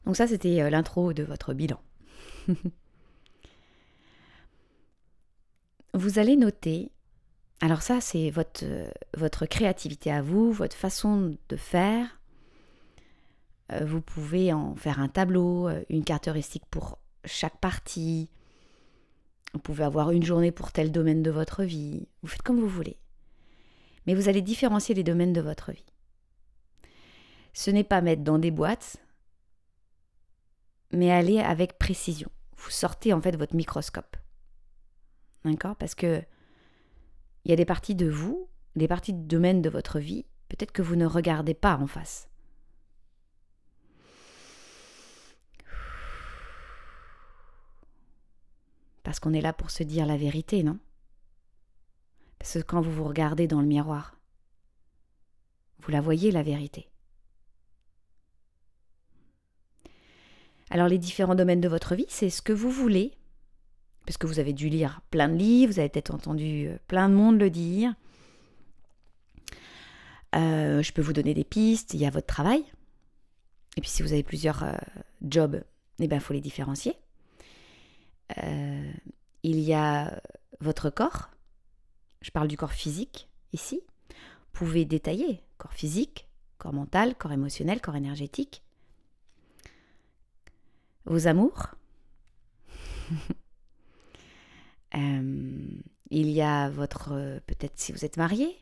Donc 0.05 0.15
ça, 0.15 0.25
c'était 0.25 0.63
euh, 0.63 0.71
l'intro 0.71 1.13
de 1.13 1.21
votre 1.21 1.53
bilan. 1.53 1.79
Vous 5.93 6.19
allez 6.19 6.37
noter, 6.37 6.89
alors 7.59 7.81
ça 7.81 7.99
c'est 7.99 8.29
votre, 8.29 8.63
votre 9.17 9.45
créativité 9.45 10.11
à 10.11 10.21
vous, 10.21 10.51
votre 10.51 10.75
façon 10.75 11.37
de 11.49 11.55
faire. 11.57 12.21
Euh, 13.73 13.85
vous 13.85 14.01
pouvez 14.01 14.53
en 14.53 14.75
faire 14.75 14.99
un 14.99 15.09
tableau, 15.09 15.67
euh, 15.67 15.83
une 15.89 16.03
carte 16.03 16.27
heuristique 16.27 16.65
pour 16.69 16.97
chaque 17.25 17.59
partie. 17.59 18.29
Vous 19.53 19.59
pouvez 19.59 19.83
avoir 19.83 20.11
une 20.11 20.23
journée 20.23 20.51
pour 20.51 20.71
tel 20.71 20.91
domaine 20.91 21.23
de 21.23 21.31
votre 21.31 21.63
vie. 21.63 22.07
Vous 22.21 22.29
faites 22.29 22.41
comme 22.41 22.59
vous 22.59 22.69
voulez. 22.69 22.97
Mais 24.07 24.15
vous 24.15 24.29
allez 24.29 24.41
différencier 24.41 24.95
les 24.95 25.03
domaines 25.03 25.33
de 25.33 25.41
votre 25.41 25.71
vie. 25.71 25.85
Ce 27.53 27.69
n'est 27.69 27.83
pas 27.83 28.01
mettre 28.01 28.23
dans 28.23 28.39
des 28.39 28.51
boîtes, 28.51 28.97
mais 30.91 31.11
aller 31.11 31.39
avec 31.39 31.77
précision. 31.77 32.29
Vous 32.55 32.69
sortez 32.69 33.11
en 33.11 33.21
fait 33.21 33.35
votre 33.35 33.55
microscope. 33.55 34.15
D'accord? 35.45 35.75
Parce 35.75 35.95
que 35.95 36.23
il 37.43 37.49
y 37.49 37.53
a 37.53 37.57
des 37.57 37.65
parties 37.65 37.95
de 37.95 38.09
vous, 38.09 38.47
des 38.75 38.87
parties 38.87 39.13
de 39.13 39.27
domaine 39.27 39.61
de 39.61 39.69
votre 39.69 39.99
vie, 39.99 40.25
peut-être 40.49 40.71
que 40.71 40.81
vous 40.81 40.95
ne 40.95 41.05
regardez 41.05 41.53
pas 41.53 41.77
en 41.77 41.87
face. 41.87 42.29
Parce 49.03 49.19
qu'on 49.19 49.33
est 49.33 49.41
là 49.41 49.53
pour 49.53 49.71
se 49.71 49.83
dire 49.83 50.05
la 50.05 50.17
vérité, 50.17 50.63
non? 50.63 50.77
Parce 52.37 52.53
que 52.53 52.59
quand 52.59 52.81
vous 52.81 52.91
vous 52.91 53.03
regardez 53.03 53.47
dans 53.47 53.61
le 53.61 53.67
miroir, 53.67 54.17
vous 55.79 55.91
la 55.91 56.01
voyez, 56.01 56.31
la 56.31 56.43
vérité. 56.43 56.89
Alors 60.69 60.87
les 60.87 60.99
différents 60.99 61.35
domaines 61.35 61.61
de 61.61 61.67
votre 61.67 61.95
vie, 61.95 62.05
c'est 62.07 62.29
ce 62.29 62.41
que 62.41 62.53
vous 62.53 62.71
voulez 62.71 63.13
parce 64.05 64.17
que 64.17 64.27
vous 64.27 64.39
avez 64.39 64.53
dû 64.53 64.69
lire 64.69 65.01
plein 65.11 65.29
de 65.29 65.35
livres, 65.35 65.73
vous 65.73 65.79
avez 65.79 65.89
peut-être 65.89 66.13
entendu 66.13 66.67
euh, 66.67 66.77
plein 66.87 67.09
de 67.09 67.13
monde 67.13 67.39
le 67.39 67.49
dire. 67.49 67.93
Euh, 70.35 70.81
je 70.81 70.91
peux 70.93 71.01
vous 71.01 71.13
donner 71.13 71.33
des 71.33 71.43
pistes, 71.43 71.93
il 71.93 71.99
y 71.99 72.05
a 72.05 72.09
votre 72.09 72.27
travail. 72.27 72.63
Et 73.77 73.81
puis 73.81 73.89
si 73.89 74.01
vous 74.01 74.13
avez 74.13 74.23
plusieurs 74.23 74.63
euh, 74.63 74.73
jobs, 75.21 75.63
eh 75.99 76.07
ben, 76.07 76.17
il 76.17 76.21
faut 76.21 76.33
les 76.33 76.41
différencier. 76.41 76.95
il 79.43 79.59
y 79.59 79.73
a 79.73 80.21
votre 80.59 80.89
corps. 80.89 81.29
Je 82.21 82.31
parle 82.31 82.47
du 82.47 82.57
corps 82.57 82.73
physique 82.73 83.27
ici. 83.53 83.81
Vous 84.09 84.65
pouvez 84.65 84.85
détailler 84.85 85.43
corps 85.57 85.73
physique, 85.73 86.27
corps 86.57 86.73
mental, 86.73 87.15
corps 87.15 87.31
émotionnel, 87.31 87.81
corps 87.81 87.95
énergétique. 87.95 88.63
Vos 91.05 91.27
amours. 91.27 91.75
Euh, 94.95 95.67
il 96.09 96.29
y 96.29 96.41
a 96.41 96.69
votre, 96.69 97.13
euh, 97.13 97.39
peut-être 97.47 97.79
si 97.79 97.91
vous 97.91 98.03
êtes 98.03 98.17
marié, 98.17 98.57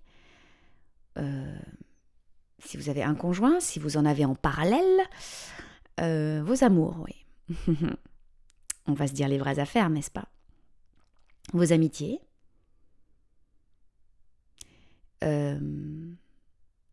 euh, 1.17 1.57
si 2.59 2.77
vous 2.77 2.89
avez 2.89 3.03
un 3.03 3.15
conjoint, 3.15 3.59
si 3.59 3.79
vous 3.79 3.97
en 3.97 4.05
avez 4.05 4.25
en 4.25 4.35
parallèle, 4.35 4.99
vos 5.97 6.63
amours, 6.63 6.95
oui. 7.03 7.25
On 8.87 8.93
va 8.93 9.05
se 9.07 9.11
dire 9.13 9.27
les 9.27 9.37
vraies 9.37 9.59
affaires, 9.59 9.89
n'est-ce 9.89 10.09
pas? 10.09 10.29
Vos 11.51 11.73
amitiés, 11.73 12.21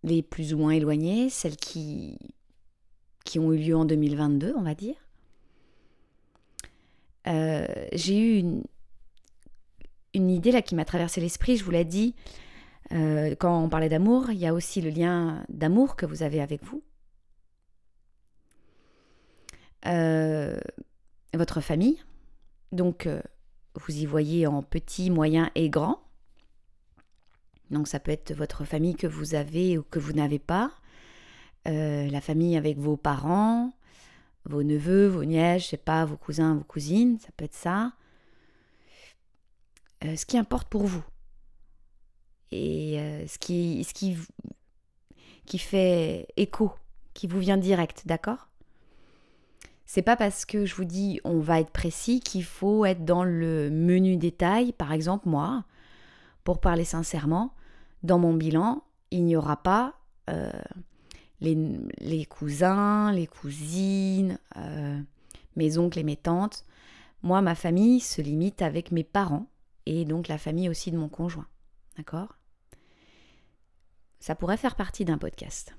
les 0.03 0.23
plus 0.23 0.55
ou 0.55 0.59
moins 0.59 0.73
éloignées, 0.73 1.31
celles 1.31 1.57
qui, 1.57 2.19
qui 3.25 3.39
ont 3.39 3.53
eu 3.53 3.59
lieu 3.59 3.77
en 3.77 3.85
2022, 3.85 4.55
on 4.57 4.63
va 4.63 4.75
dire. 4.75 4.97
J'ai 7.93 8.19
eu 8.19 8.39
une, 8.39 8.65
une 10.17 10.31
idée 10.31 10.63
qui 10.63 10.75
m'a 10.75 10.85
traversé 10.85 11.21
l'esprit, 11.21 11.57
je 11.57 11.65
vous 11.65 11.71
l'ai 11.71 11.85
dit, 11.85 12.15
euh, 12.93 13.35
quand 13.39 13.63
on 13.63 13.69
parlait 13.69 13.89
d'amour, 13.89 14.31
il 14.31 14.39
y 14.39 14.47
a 14.47 14.55
aussi 14.55 14.81
le 14.81 14.91
lien 14.91 15.45
d'amour 15.49 15.97
que 15.97 16.07
vous 16.07 16.23
avez 16.23 16.41
avec 16.41 16.65
vous. 16.65 16.83
Euh, 19.87 20.59
votre 21.35 21.61
famille. 21.61 22.03
Donc, 22.73 23.07
euh, 23.07 23.21
vous 23.75 23.97
y 23.97 24.07
voyez 24.07 24.47
en 24.47 24.63
petit, 24.63 25.11
moyen 25.11 25.51
et 25.55 25.69
grand. 25.69 26.01
Donc 27.71 27.89
ça 27.89 27.99
peut 27.99 28.13
être 28.13 28.33
votre 28.33 28.65
famille 28.65 28.95
que 28.95 29.09
vous 29.09 29.35
avez 29.35 29.77
ou 29.77 29.83
que 29.83 29.99
vous 29.99 30.13
n'avez 30.13 30.39
pas, 30.39 30.71
la 31.65 32.21
famille 32.21 32.57
avec 32.57 32.79
vos 32.79 32.97
parents, 32.97 33.73
vos 34.45 34.63
neveux, 34.63 35.09
vos 35.09 35.25
nièces, 35.25 35.65
je 35.65 35.69
sais 35.71 35.77
pas, 35.77 36.05
vos 36.05 36.17
cousins, 36.17 36.55
vos 36.55 36.63
cousines, 36.63 37.19
ça 37.19 37.31
peut 37.37 37.45
être 37.45 37.57
ça. 37.57 37.93
Euh, 40.05 40.17
ce 40.17 40.27
qui 40.27 40.37
importe 40.37 40.69
pour 40.69 40.85
vous. 40.85 41.05
Et 42.53 43.01
euh, 43.01 43.27
ce, 43.27 43.39
qui, 43.39 43.83
ce 43.85 43.95
qui, 43.95 44.17
qui 45.47 45.59
fait 45.59 46.29
écho, 46.37 46.73
qui 47.15 47.27
vous 47.27 47.39
vient 47.39 47.57
direct, 47.57 48.03
d'accord? 48.07 48.49
C'est 49.87 50.03
pas 50.03 50.17
parce 50.17 50.45
que 50.45 50.67
je 50.67 50.75
vous 50.75 50.85
dis 50.85 51.21
on 51.25 51.39
va 51.39 51.61
être 51.61 51.71
précis 51.71 52.21
qu'il 52.21 52.45
faut 52.45 52.85
être 52.85 53.05
dans 53.05 53.25
le 53.25 53.71
menu 53.71 54.17
détail. 54.17 54.73
Par 54.73 54.93
exemple, 54.93 55.29
moi, 55.29 55.65
pour 56.45 56.61
parler 56.61 56.85
sincèrement, 56.85 57.55
dans 58.03 58.19
mon 58.19 58.35
bilan, 58.35 58.83
il 59.11 59.25
n'y 59.25 59.37
aura 59.37 59.63
pas 59.63 59.95
euh, 60.29 60.51
les, 61.41 62.27
cousins, 62.27 63.13
les 63.13 63.29
cousines, 63.29 64.39
mes 65.55 65.79
oncles 65.79 66.01
et 66.01 66.05
mes 66.05 66.17
tantes. 66.17 66.65
Moi, 67.23 67.41
ma 67.41 67.55
famille 67.55 68.01
se 68.01 68.21
limite 68.21 68.63
avec 68.63 68.91
mes 68.91 69.05
parents 69.05 69.47
et 69.87 70.05
donc 70.05 70.29
la 70.29 70.39
famille 70.39 70.69
aussi 70.69 70.91
de 70.91 70.99
mon 70.99 71.09
conjoint. 71.09 71.47
D'accord? 71.97 72.37
Ça 74.21 74.35
pourrait 74.35 74.57
faire 74.57 74.77
partie 74.77 75.05
d'un 75.05 75.19
podcast. 75.19 75.75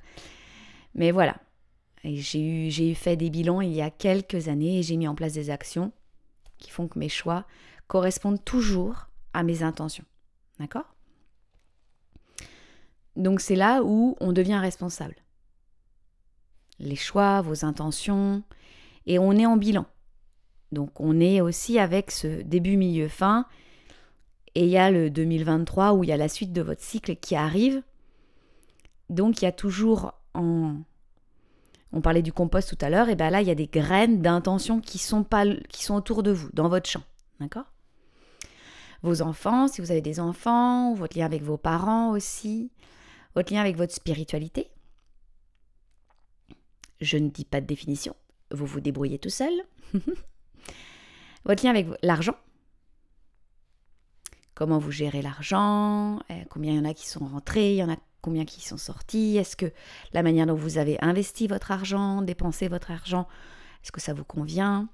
Mais 0.94 1.10
voilà. 1.10 1.36
J'ai 2.04 2.94
fait 2.94 3.16
des 3.16 3.28
bilans 3.28 3.60
il 3.60 3.72
y 3.72 3.82
a 3.82 3.90
quelques 3.90 4.48
années 4.48 4.78
et 4.78 4.82
j'ai 4.82 4.96
mis 4.96 5.08
en 5.08 5.14
place 5.14 5.32
des 5.32 5.50
actions 5.50 5.92
qui 6.58 6.70
font 6.70 6.88
que 6.88 6.98
mes 6.98 7.08
choix 7.08 7.44
correspondent 7.88 8.44
toujours 8.44 9.08
à 9.32 9.42
mes 9.42 9.62
intentions. 9.62 10.04
D'accord? 10.58 10.94
Donc 13.16 13.40
c'est 13.40 13.56
là 13.56 13.82
où 13.82 14.16
on 14.20 14.32
devient 14.32 14.58
responsable. 14.58 15.16
Les 16.78 16.96
choix, 16.96 17.40
vos 17.40 17.64
intentions, 17.64 18.44
et 19.06 19.18
on 19.18 19.32
est 19.32 19.46
en 19.46 19.56
bilan. 19.56 19.86
Donc 20.72 21.00
on 21.00 21.20
est 21.20 21.40
aussi 21.40 21.78
avec 21.78 22.10
ce 22.10 22.42
début, 22.42 22.76
milieu, 22.76 23.08
fin, 23.08 23.46
et 24.54 24.64
il 24.64 24.70
y 24.70 24.78
a 24.78 24.90
le 24.90 25.10
2023 25.10 25.92
où 25.92 26.04
il 26.04 26.10
y 26.10 26.12
a 26.12 26.16
la 26.16 26.28
suite 26.28 26.52
de 26.52 26.62
votre 26.62 26.82
cycle 26.82 27.16
qui 27.16 27.36
arrive. 27.36 27.82
Donc 29.08 29.40
il 29.40 29.44
y 29.44 29.48
a 29.48 29.52
toujours 29.52 30.14
en... 30.34 30.76
On 31.92 32.02
parlait 32.02 32.22
du 32.22 32.34
compost 32.34 32.68
tout 32.68 32.84
à 32.84 32.90
l'heure, 32.90 33.08
et 33.08 33.14
bien 33.14 33.30
là 33.30 33.40
il 33.40 33.48
y 33.48 33.50
a 33.50 33.54
des 33.54 33.66
graines 33.66 34.20
d'intention 34.20 34.80
qui 34.80 34.98
sont, 34.98 35.24
pas... 35.24 35.46
qui 35.68 35.84
sont 35.84 35.94
autour 35.94 36.22
de 36.22 36.32
vous, 36.32 36.50
dans 36.52 36.68
votre 36.68 36.88
champ. 36.88 37.02
D'accord? 37.40 37.64
Vos 39.02 39.22
enfants, 39.22 39.68
si 39.68 39.80
vous 39.80 39.90
avez 39.90 40.02
des 40.02 40.20
enfants, 40.20 40.92
votre 40.92 41.16
lien 41.16 41.24
avec 41.24 41.42
vos 41.42 41.56
parents 41.56 42.10
aussi, 42.10 42.70
votre 43.34 43.52
lien 43.52 43.60
avec 43.60 43.76
votre 43.76 43.94
spiritualité. 43.94 44.68
Je 47.00 47.16
ne 47.16 47.28
dis 47.28 47.44
pas 47.44 47.60
de 47.60 47.66
définition, 47.66 48.16
vous 48.50 48.66
vous 48.66 48.80
débrouillez 48.80 49.18
tout 49.18 49.30
seul. 49.30 49.52
votre 51.44 51.64
lien 51.64 51.70
avec 51.70 51.86
l'argent. 52.02 52.34
Comment 54.54 54.78
vous 54.78 54.90
gérez 54.90 55.22
l'argent 55.22 56.18
euh, 56.30 56.44
Combien 56.50 56.72
il 56.72 56.78
y 56.78 56.80
en 56.80 56.84
a 56.84 56.94
qui 56.94 57.08
sont 57.08 57.24
rentrés 57.24 57.74
Il 57.74 57.76
y 57.76 57.82
en 57.82 57.92
a 57.92 57.96
combien 58.22 58.44
qui 58.44 58.60
sont 58.60 58.76
sortis 58.76 59.36
Est-ce 59.36 59.56
que 59.56 59.72
la 60.12 60.22
manière 60.22 60.46
dont 60.46 60.56
vous 60.56 60.78
avez 60.78 60.98
investi 61.00 61.46
votre 61.46 61.70
argent, 61.70 62.22
dépensé 62.22 62.66
votre 62.68 62.90
argent, 62.90 63.28
est-ce 63.82 63.92
que 63.92 64.00
ça 64.00 64.14
vous 64.14 64.24
convient? 64.24 64.88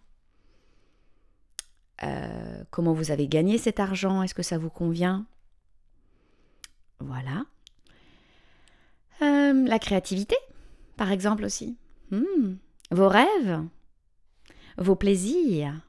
Euh, 2.03 2.63
Comment 2.71 2.93
vous 2.93 3.11
avez 3.11 3.27
gagné 3.27 3.57
cet 3.57 3.81
argent 3.81 4.23
Est-ce 4.23 4.35
que 4.35 4.43
ça 4.43 4.59
vous 4.59 4.71
convient? 4.71 5.25
Voilà. 7.01 7.45
Euh, 9.23 9.67
la 9.67 9.79
créativité, 9.79 10.37
par 10.97 11.11
exemple 11.11 11.45
aussi. 11.45 11.79
Hmm. 12.11 12.57
Vos 12.91 13.09
rêves, 13.09 13.63
vos 14.77 14.97
plaisirs. 14.97 15.81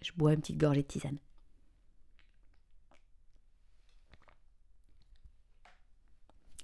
Je 0.00 0.12
bois 0.16 0.32
une 0.32 0.40
petite 0.40 0.58
gorgée 0.58 0.82
de 0.82 0.86
tisane. 0.86 1.18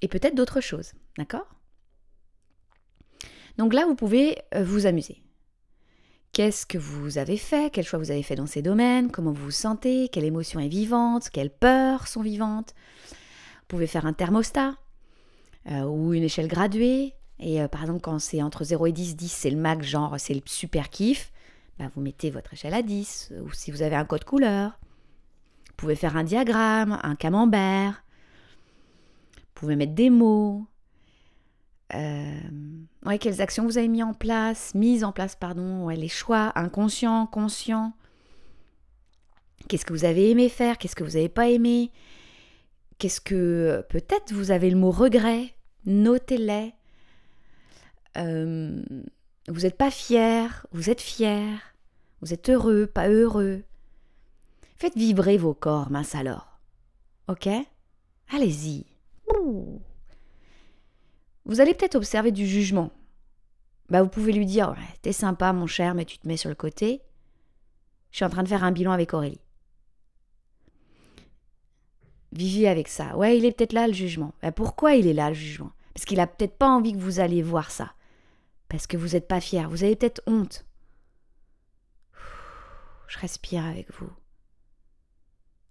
Et 0.02 0.08
peut-être 0.08 0.34
d'autres 0.34 0.60
choses, 0.60 0.92
d'accord? 1.16 1.46
Donc 3.56 3.72
là, 3.72 3.86
vous 3.86 3.94
pouvez 3.94 4.38
euh, 4.54 4.64
vous 4.64 4.86
amuser. 4.86 5.22
Qu'est-ce 6.32 6.66
que 6.66 6.78
vous 6.78 7.16
avez 7.16 7.36
fait? 7.36 7.70
Quel 7.72 7.84
choix 7.84 7.98
vous 7.98 8.10
avez 8.10 8.24
fait 8.24 8.34
dans 8.34 8.46
ces 8.46 8.60
domaines? 8.60 9.10
Comment 9.10 9.32
vous 9.32 9.44
vous 9.44 9.50
sentez? 9.50 10.08
Quelle 10.08 10.24
émotion 10.24 10.58
est 10.58 10.68
vivante? 10.68 11.30
Quelles 11.30 11.50
peurs 11.50 12.08
sont 12.08 12.22
vivantes? 12.22 12.74
Vous 13.60 13.66
pouvez 13.68 13.86
faire 13.86 14.04
un 14.04 14.12
thermostat. 14.12 14.74
Euh, 15.70 15.84
ou 15.84 16.12
une 16.12 16.24
échelle 16.24 16.48
graduée. 16.48 17.14
Et 17.38 17.62
euh, 17.62 17.68
par 17.68 17.82
exemple, 17.82 18.00
quand 18.00 18.18
c'est 18.18 18.42
entre 18.42 18.64
0 18.64 18.86
et 18.88 18.92
10, 18.92 19.16
10 19.16 19.28
c'est 19.28 19.50
le 19.50 19.56
max, 19.56 19.86
genre 19.86 20.16
c'est 20.18 20.34
le 20.34 20.42
super 20.44 20.90
kiff, 20.90 21.32
bah, 21.78 21.90
vous 21.94 22.00
mettez 22.00 22.30
votre 22.30 22.52
échelle 22.52 22.74
à 22.74 22.82
10. 22.82 23.32
Ou 23.44 23.52
si 23.52 23.70
vous 23.70 23.82
avez 23.82 23.96
un 23.96 24.04
code 24.04 24.24
couleur, 24.24 24.78
vous 25.68 25.74
pouvez 25.76 25.96
faire 25.96 26.16
un 26.16 26.24
diagramme, 26.24 26.98
un 27.02 27.14
camembert. 27.14 28.04
Vous 29.36 29.52
pouvez 29.54 29.76
mettre 29.76 29.94
des 29.94 30.10
mots. 30.10 30.66
Euh, 31.94 32.40
ouais, 33.06 33.18
quelles 33.18 33.40
actions 33.40 33.64
vous 33.64 33.78
avez 33.78 33.88
mis 33.88 34.02
en 34.02 34.14
place, 34.14 34.74
mises 34.74 35.04
en 35.04 35.12
place, 35.12 35.36
pardon, 35.36 35.84
ouais, 35.84 35.96
les 35.96 36.08
choix 36.08 36.52
inconscients, 36.56 37.26
conscients. 37.26 37.92
Qu'est-ce 39.68 39.84
que 39.84 39.92
vous 39.92 40.04
avez 40.04 40.30
aimé 40.30 40.48
faire, 40.48 40.78
qu'est-ce 40.78 40.96
que 40.96 41.04
vous 41.04 41.12
n'avez 41.12 41.28
pas 41.28 41.48
aimé, 41.48 41.90
Qu'est-ce 42.98 43.20
que 43.20 43.84
peut-être 43.88 44.32
vous 44.32 44.50
avez 44.50 44.70
le 44.70 44.76
mot 44.76 44.90
regret 44.90 45.54
Notez-les. 45.84 46.72
Euh, 48.16 48.82
vous 49.48 49.60
n'êtes 49.60 49.76
pas 49.76 49.90
fier, 49.90 50.66
vous 50.72 50.90
êtes 50.90 51.00
fier, 51.00 51.74
vous 52.20 52.32
êtes 52.32 52.48
heureux, 52.48 52.86
pas 52.86 53.08
heureux. 53.08 53.62
Faites 54.76 54.96
vibrer 54.96 55.36
vos 55.36 55.54
corps, 55.54 55.90
mince 55.90 56.14
alors. 56.14 56.58
Ok? 57.28 57.48
Allez-y. 58.30 58.86
Vous 61.44 61.60
allez 61.60 61.74
peut-être 61.74 61.94
observer 61.94 62.32
du 62.32 62.46
jugement. 62.46 62.90
Bah, 63.90 64.02
vous 64.02 64.08
pouvez 64.08 64.32
lui 64.32 64.46
dire 64.46 64.74
T'es 65.02 65.12
sympa, 65.12 65.52
mon 65.52 65.66
cher, 65.66 65.94
mais 65.94 66.06
tu 66.06 66.18
te 66.18 66.26
mets 66.26 66.38
sur 66.38 66.48
le 66.48 66.54
côté. 66.54 67.02
Je 68.10 68.16
suis 68.16 68.24
en 68.24 68.30
train 68.30 68.42
de 68.42 68.48
faire 68.48 68.64
un 68.64 68.72
bilan 68.72 68.92
avec 68.92 69.12
Aurélie. 69.12 69.40
Vivez 72.32 72.68
avec 72.68 72.88
ça. 72.88 73.16
Ouais, 73.16 73.36
il 73.36 73.44
est 73.44 73.52
peut-être 73.52 73.74
là 73.74 73.86
le 73.86 73.92
jugement. 73.92 74.32
Ben, 74.42 74.52
pourquoi 74.52 74.94
il 74.94 75.06
est 75.06 75.12
là 75.12 75.28
le 75.28 75.34
jugement? 75.34 75.72
Parce 75.92 76.04
qu'il 76.04 76.20
a 76.20 76.26
peut-être 76.26 76.56
pas 76.56 76.68
envie 76.68 76.92
que 76.92 76.98
vous 76.98 77.20
alliez 77.20 77.42
voir 77.42 77.70
ça. 77.70 77.92
Parce 78.74 78.88
que 78.88 78.96
vous 78.96 79.10
n'êtes 79.10 79.28
pas 79.28 79.40
fier. 79.40 79.70
Vous 79.70 79.84
avez 79.84 79.94
peut-être 79.94 80.20
honte. 80.26 80.66
Je 83.06 83.20
respire 83.20 83.64
avec 83.64 83.88
vous. 83.92 84.10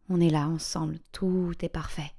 On 0.08 0.22
est 0.22 0.30
là 0.30 0.48
ensemble. 0.48 1.00
Tout 1.12 1.54
est 1.60 1.68
parfait. 1.68 2.14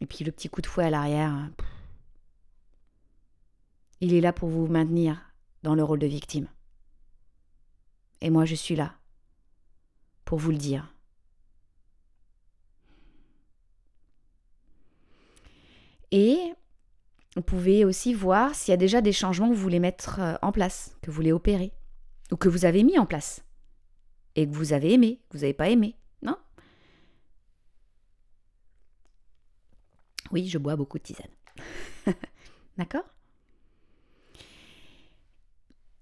Et 0.00 0.06
puis 0.06 0.24
le 0.24 0.32
petit 0.32 0.48
coup 0.48 0.60
de 0.60 0.66
fouet 0.66 0.86
à 0.86 0.90
l'arrière. 0.90 1.48
Il 4.00 4.12
est 4.12 4.20
là 4.20 4.32
pour 4.32 4.48
vous 4.48 4.66
maintenir 4.66 5.22
dans 5.62 5.76
le 5.76 5.84
rôle 5.84 6.00
de 6.00 6.08
victime. 6.08 6.48
Et 8.20 8.30
moi, 8.30 8.44
je 8.44 8.56
suis 8.56 8.74
là 8.74 8.96
pour 10.24 10.40
vous 10.40 10.50
le 10.50 10.58
dire. 10.58 10.91
Et 16.12 16.54
vous 17.34 17.42
pouvez 17.42 17.84
aussi 17.84 18.14
voir 18.14 18.54
s'il 18.54 18.70
y 18.70 18.74
a 18.74 18.78
déjà 18.78 19.00
des 19.00 19.12
changements 19.12 19.48
que 19.48 19.54
vous 19.54 19.60
voulez 19.60 19.80
mettre 19.80 20.20
euh, 20.20 20.34
en 20.42 20.52
place, 20.52 20.96
que 21.02 21.10
vous 21.10 21.16
voulez 21.16 21.32
opérer, 21.32 21.72
ou 22.30 22.36
que 22.36 22.48
vous 22.48 22.64
avez 22.64 22.84
mis 22.84 22.96
en 22.98 23.06
place, 23.06 23.44
et 24.36 24.46
que 24.46 24.54
vous 24.54 24.72
avez 24.72 24.92
aimé, 24.92 25.20
que 25.28 25.38
vous 25.38 25.42
n'avez 25.42 25.54
pas 25.54 25.68
aimé, 25.68 25.96
non? 26.22 26.36
Oui, 30.30 30.46
je 30.46 30.58
bois 30.58 30.76
beaucoup 30.76 30.98
de 30.98 31.02
tisane. 31.02 31.26
D'accord? 32.78 33.04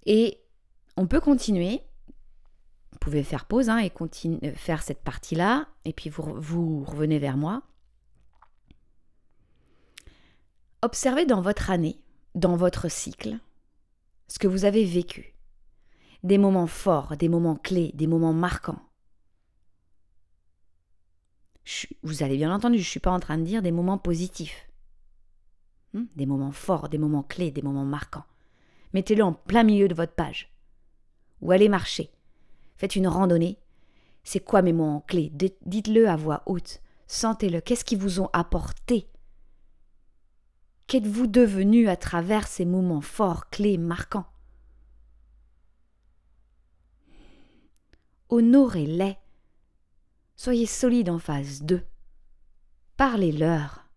Et 0.05 0.39
on 0.97 1.07
peut 1.07 1.21
continuer 1.21 1.81
pouvez 3.01 3.25
faire 3.25 3.47
pause 3.47 3.69
hein, 3.69 3.79
et 3.79 3.91
euh, 4.27 4.55
faire 4.55 4.83
cette 4.83 5.03
partie-là, 5.03 5.67
et 5.85 5.93
puis 5.93 6.11
vous, 6.11 6.35
vous 6.37 6.85
revenez 6.85 7.19
vers 7.19 7.37
moi. 7.37 7.63
Observez 10.83 11.27
dans 11.27 11.43
votre 11.43 11.71
année, 11.71 12.01
dans 12.35 12.57
votre 12.57 12.91
cycle, 12.91 13.39
ce 14.29 14.39
que 14.39 14.49
vous 14.49 14.65
avez 14.65 14.85
vécu. 14.85 15.35
Des 16.23 16.39
moments 16.39 16.67
forts, 16.67 17.19
des 17.19 17.29
moments 17.29 17.57
clés, 17.57 17.93
des 17.95 18.07
moments 18.07 18.33
marquants. 18.33 18.81
vous 22.03 22.23
avez 22.23 22.37
bien 22.39 22.55
entendu, 22.55 22.79
je 22.79 22.83
ne 22.83 22.89
suis 22.89 23.01
pas 23.01 23.11
en 23.11 23.21
train 23.21 23.37
de 23.37 23.45
dire 23.45 23.61
des 23.61 23.73
moments 23.73 23.99
positifs. 23.99 24.71
Hmm? 25.93 26.05
Des 26.17 26.25
moments 26.25 26.53
forts, 26.53 26.89
des 26.89 26.99
moments 26.99 27.25
clés, 27.25 27.51
des 27.51 27.63
moments 27.63 27.85
marquants. 27.85 28.25
Mettez-le 28.95 29.23
en 29.23 29.35
plein 29.35 29.65
milieu 29.65 29.87
de 29.87 29.95
votre 29.95 30.15
page. 30.15 30.51
Ou 31.43 31.53
allez 31.53 31.69
marcher. 31.69 32.11
Faites 32.77 32.97
une 32.97 33.09
randonnée. 33.09 33.59
C'est 34.25 34.41
quoi 34.41 34.63
mes 34.63 34.73
mots 34.73 34.85
en 34.85 35.01
clé 35.01 35.31
Dites-le 35.67 36.09
à 36.09 36.17
voix 36.17 36.43
haute. 36.47 36.81
Sentez-le. 37.07 37.61
Qu'est-ce 37.61 37.85
qu'ils 37.85 37.99
vous 37.99 38.21
ont 38.21 38.31
apporté? 38.33 39.11
Qu'êtes-vous 40.91 41.29
devenu 41.29 41.89
à 41.89 41.97
travers 41.97 42.49
ces 42.49 42.65
moments 42.65 43.01
forts, 43.01 43.49
clés, 43.49 43.79
marquants? 43.79 44.27
Honorez-les. 48.29 49.17
Soyez 50.35 50.67
solide 50.67 51.09
en 51.09 51.21
face 51.21 51.63
d'eux. 51.63 51.87
Parlez-leur. 52.97 53.89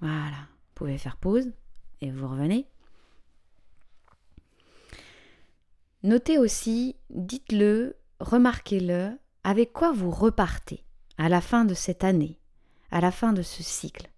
Voilà, 0.00 0.30
vous 0.30 0.74
pouvez 0.76 0.96
faire 0.96 1.16
pause 1.16 1.50
et 2.00 2.12
vous 2.12 2.28
revenez. 2.28 2.68
Notez 6.04 6.38
aussi, 6.38 6.94
dites-le 7.10 7.96
remarquez-le, 8.20 9.18
avec 9.44 9.72
quoi 9.72 9.92
vous 9.92 10.10
repartez 10.10 10.84
à 11.16 11.28
la 11.28 11.40
fin 11.40 11.64
de 11.64 11.74
cette 11.74 12.04
année, 12.04 12.38
à 12.90 13.00
la 13.00 13.10
fin 13.10 13.32
de 13.32 13.42
ce 13.42 13.62
cycle? 13.62 14.10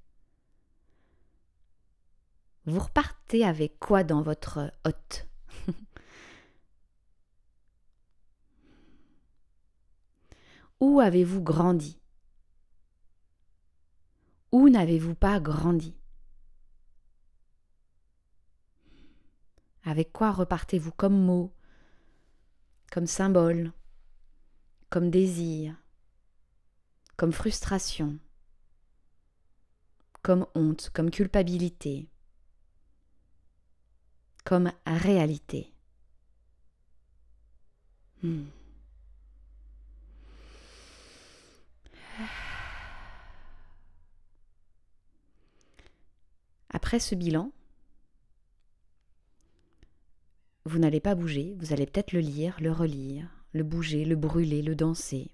Vous 2.66 2.78
repartez 2.78 3.44
avec 3.44 3.78
quoi 3.78 4.04
dans 4.04 4.22
votre 4.22 4.72
hôte 4.84 5.28
Où 10.80 11.00
avez-vous 11.00 11.42
grandi? 11.42 12.00
Où 14.52 14.68
n'avez-vous 14.68 15.14
pas 15.14 15.40
grandi? 15.40 15.96
Avec 19.84 20.12
quoi 20.12 20.32
repartez-vous 20.32 20.92
comme 20.92 21.18
mot, 21.18 21.52
comme 22.90 23.06
symbole? 23.06 23.72
Comme 24.90 25.10
désir, 25.10 25.76
comme 27.16 27.32
frustration, 27.32 28.18
comme 30.22 30.46
honte, 30.54 30.90
comme 30.92 31.10
culpabilité, 31.10 32.08
comme 34.44 34.72
réalité. 34.84 35.72
Hmm. 38.22 38.46
Après 46.68 46.98
ce 46.98 47.14
bilan, 47.14 47.52
vous 50.64 50.78
n'allez 50.78 51.00
pas 51.00 51.14
bouger, 51.14 51.54
vous 51.58 51.72
allez 51.72 51.86
peut-être 51.86 52.12
le 52.12 52.20
lire, 52.20 52.56
le 52.60 52.70
relire, 52.72 53.39
le 53.52 53.64
bouger, 53.64 54.04
le 54.04 54.16
brûler, 54.16 54.62
le 54.62 54.74
danser, 54.74 55.30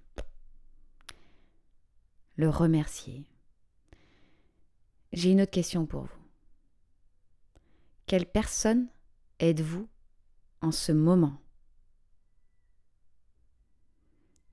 le 2.35 2.49
remercier. 2.49 3.25
J'ai 5.13 5.31
une 5.31 5.41
autre 5.41 5.51
question 5.51 5.85
pour 5.85 6.03
vous. 6.03 6.27
Quelle 8.05 8.25
personne 8.25 8.87
êtes-vous 9.39 9.87
en 10.61 10.71
ce 10.71 10.91
moment? 10.91 11.41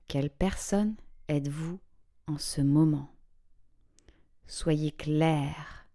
Quelle 0.07 0.29
personne 0.29 0.95
êtes-vous 1.27 1.79
en 2.27 2.37
ce 2.37 2.61
moment? 2.61 3.15
Soyez 4.47 4.91
clair, 4.91 5.87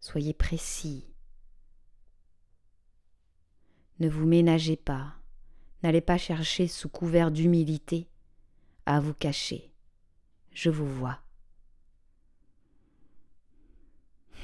soyez 0.00 0.34
précis. 0.34 1.06
Ne 4.00 4.08
vous 4.08 4.26
ménagez 4.26 4.76
pas. 4.76 5.19
N'allez 5.82 6.00
pas 6.00 6.18
chercher 6.18 6.68
sous 6.68 6.88
couvert 6.88 7.30
d'humilité 7.30 8.06
à 8.86 9.00
vous 9.00 9.14
cacher. 9.14 9.72
Je 10.52 10.68
vous 10.68 10.86
vois. 10.86 11.18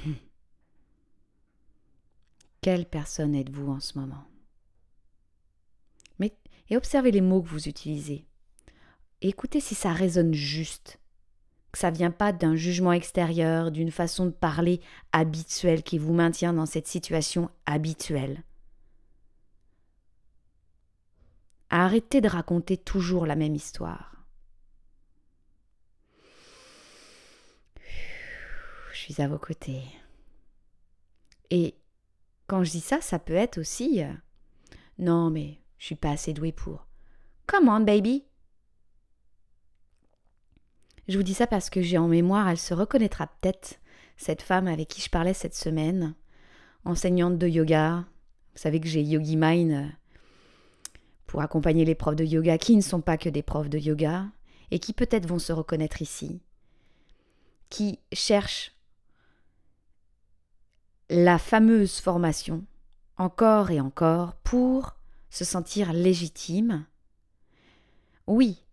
Hum. 0.05 0.17
Quelle 2.61 2.87
personne 2.87 3.35
êtes-vous 3.35 3.71
en 3.71 3.81
ce 3.81 3.99
moment? 3.99 4.25
Mais, 6.19 6.37
Et 6.71 6.77
observez 6.77 7.11
les 7.11 7.21
mots 7.21 7.43
que 7.43 7.49
vous 7.49 7.69
utilisez. 7.69 8.27
écoutez 9.21 9.61
si 9.61 9.75
ça 9.75 9.93
résonne 9.93 10.35
juste, 10.35 10.99
que 11.73 11.79
ça 11.79 11.91
vient 11.91 12.11
pas 12.11 12.33
d'un 12.33 12.55
jugement 12.57 12.93
extérieur, 12.93 13.71
d'une 13.71 13.91
façon 13.91 14.27
de 14.27 14.31
parler 14.31 14.81
habituelle 15.13 15.83
qui 15.83 15.99
vous 15.99 16.13
maintient 16.15 16.53
dans 16.53 16.67
cette 16.67 16.87
situation 16.87 17.51
habituelle. 17.67 18.43
Arrêtez 21.71 22.21
de 22.21 22.29
raconter 22.29 22.77
toujours 22.77 23.27
la 23.27 23.37
même 23.37 23.55
histoire. 23.55 24.25
Je 28.93 28.99
suis 28.99 29.21
à 29.21 29.29
vos 29.29 29.39
côtés. 29.39 29.83
Et 31.51 31.75
quand 32.47 32.65
je 32.65 32.71
dis 32.71 32.81
ça, 32.81 33.01
ça 33.01 33.19
peut 33.19 33.35
être 33.35 33.59
aussi 33.59 34.03
euh, 34.03 34.13
Non, 34.99 35.31
mais 35.31 35.59
je 35.79 35.87
suis 35.87 35.95
pas 35.97 36.11
assez 36.11 36.33
douée 36.33 36.53
pour. 36.53 36.87
Come 37.47 37.69
on, 37.69 37.81
baby. 37.81 38.25
Je 41.09 41.17
vous 41.17 41.23
dis 41.23 41.35
ça 41.35 41.47
parce 41.47 41.71
que 41.71 41.83
j'ai 41.83 41.99
en 41.99 42.09
mémoire, 42.09 42.49
elle 42.49 42.59
se 42.59 42.75
reconnaîtra 42.75 43.29
peut-être, 43.29 43.79
cette 44.17 44.43
femme 44.43 44.67
avec 44.67 44.89
qui 44.89 45.01
je 45.01 45.11
parlais 45.11 45.35
cette 45.35 45.55
semaine, 45.55 46.15
enseignante 46.85 47.39
de 47.39 47.47
yoga. 47.47 48.05
Vous 48.55 48.59
savez 48.61 48.81
que 48.81 48.89
j'ai 48.89 49.03
Yogi 49.03 49.37
Mind 49.37 49.73
euh, 49.73 49.87
pour 51.27 51.43
accompagner 51.43 51.85
les 51.85 51.95
profs 51.95 52.17
de 52.17 52.25
yoga 52.25 52.59
qui 52.59 52.77
ne 52.77 52.83
sont 52.83 53.01
pas 53.01 53.19
que 53.19 53.29
des 53.29 53.43
profs 53.43 53.71
de 53.71 53.79
yoga 53.79 54.27
et 54.71 54.79
qui 54.79 54.93
peut-être 54.93 55.27
vont 55.27 55.39
se 55.39 55.53
reconnaître 55.53 56.03
ici, 56.03 56.41
qui 57.69 57.99
cherchent 58.13 58.73
la 61.09 61.39
fameuse 61.39 62.01
formation 62.01 62.65
encore 63.17 63.71
et 63.71 63.81
encore 63.81 64.35
pour 64.37 64.97
se 65.31 65.45
sentir 65.45 65.93
légitime. 65.93 66.85
Oui, 68.27 68.65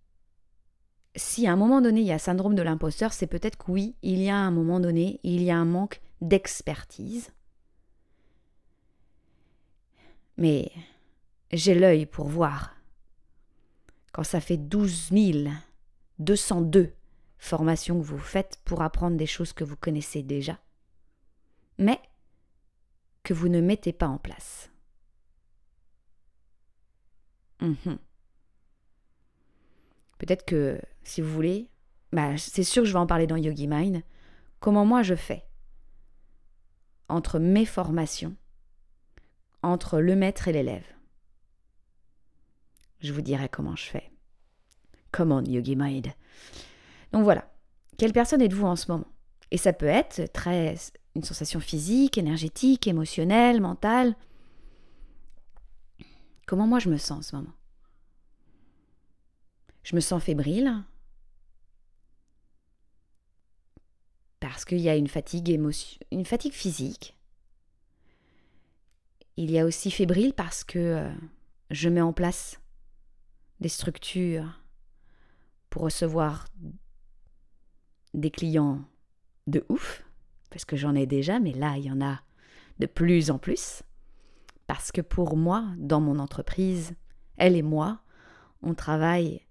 si 1.16 1.48
à 1.48 1.54
un 1.54 1.56
moment 1.56 1.82
donné 1.82 2.02
il 2.02 2.08
y 2.08 2.12
a 2.12 2.20
syndrome 2.20 2.56
de 2.56 2.62
l'imposteur, 2.62 3.14
c'est 3.14 3.28
peut-être 3.28 3.58
que 3.58 3.72
oui, 3.72 3.96
il 4.02 4.22
y 4.22 4.30
a 4.30 4.38
un 4.38 4.52
moment 4.52 4.80
donné, 4.80 5.20
il 5.24 5.44
y 5.44 5.52
a 5.52 5.58
un 5.58 5.66
manque 5.66 6.02
d'expertise. 6.22 7.32
Mais 10.38 10.72
j'ai 11.54 11.76
l'œil 11.76 12.06
pour 12.06 12.28
voir. 12.28 12.76
Quand 14.12 14.24
ça 14.24 14.42
fait 14.42 14.58
12 14.58 15.12
202 16.20 16.94
formations 17.38 18.00
que 18.00 18.06
vous 18.06 18.20
faites 18.20 18.60
pour 18.66 18.82
apprendre 18.82 19.18
des 19.18 19.26
choses 19.26 19.54
que 19.54 19.64
vous 19.64 19.76
connaissez 19.76 20.24
déjà, 20.24 20.60
mais 21.78 22.00
que 23.24 23.34
vous 23.34 23.50
ne 23.50 23.62
mettez 23.62 23.94
pas 23.94 24.08
en 24.08 24.18
place. 24.18 24.72
Mhm. 27.62 27.98
Peut-être 30.18 30.46
que, 30.46 30.80
si 31.04 31.22
vous 31.22 31.32
voulez, 31.32 31.70
bah, 32.12 32.38
c'est 32.38 32.64
sûr 32.64 32.84
que 32.84 32.88
je 32.88 32.94
vais 32.94 33.00
en 33.00 33.08
parler 33.08 33.28
dans 33.28 33.38
Yogi 33.38 33.68
Mind, 33.68 34.04
comment 34.60 34.86
moi 34.86 35.04
je 35.04 35.16
fais 35.16 35.46
entre 37.10 37.40
mes 37.40 37.66
formations, 37.66 38.36
entre 39.62 40.00
le 40.00 40.16
maître 40.16 40.48
et 40.48 40.54
l'élève 40.54 40.86
je 43.04 43.14
vous 43.14 43.22
dirai 43.22 43.50
comment 43.50 43.76
je 43.76 43.86
fais. 43.86 44.12
Come 45.12 45.32
on, 45.32 45.44
Yogi 45.44 45.76
Mind. 45.76 46.08
Donc 47.12 47.24
voilà. 47.24 47.52
Quelle 47.98 48.14
personne 48.14 48.42
êtes-vous 48.42 48.66
en 48.66 48.76
ce 48.76 48.92
moment? 48.92 49.08
Et 49.52 49.58
ça 49.58 49.74
peut 49.74 49.86
être 49.86 50.32
très 50.34 50.76
une 51.16 51.24
sensation 51.24 51.60
physique, 51.60 52.18
énergétique, 52.18 52.88
émotionnelle, 52.88 53.62
mentale. 53.62 54.16
Comment 56.48 56.66
moi 56.66 56.80
je 56.80 56.90
me 56.90 56.98
sens 56.98 57.20
en 57.20 57.22
ce 57.22 57.36
moment? 57.36 57.54
Je 59.84 59.96
me 59.96 60.02
sens 60.02 60.24
fébrile 60.24 60.84
parce 64.40 64.66
qu'il 64.66 64.80
y 64.80 64.90
a 64.90 64.96
une 64.96 65.08
fatigue 65.08 65.50
émotion, 65.50 66.00
une 66.12 66.26
fatigue 66.26 66.54
physique. 66.54 67.16
Il 69.38 69.52
y 69.52 69.60
a 69.60 69.66
aussi 69.66 69.92
fébrile 69.92 70.34
parce 70.34 70.64
que 70.64 70.80
euh, 70.80 71.14
je 71.70 71.90
mets 71.90 72.02
en 72.02 72.14
place 72.14 72.60
des 73.64 73.70
structures 73.70 74.60
pour 75.70 75.84
recevoir 75.84 76.46
des 78.14 78.30
clients 78.30 78.84
de 79.48 79.66
ouf, 79.70 80.04
parce 80.52 80.66
que 80.66 80.76
j'en 80.76 80.94
ai 80.94 81.08
déjà, 81.08 81.40
mais 81.40 81.54
là, 81.54 81.78
il 81.78 81.86
y 81.86 81.92
en 81.92 82.02
a 82.02 82.20
de 82.80 82.86
plus 82.86 83.32
en 83.32 83.40
plus. 83.40 83.82
Parce 84.68 84.92
que 84.92 85.02
pour 85.02 85.38
moi, 85.38 85.66
dans 85.78 86.02
mon 86.02 86.20
entreprise, 86.20 86.94
elle 87.38 87.56
et 87.56 87.62
moi, 87.62 88.02
on 88.62 88.76
travaille 88.76 89.42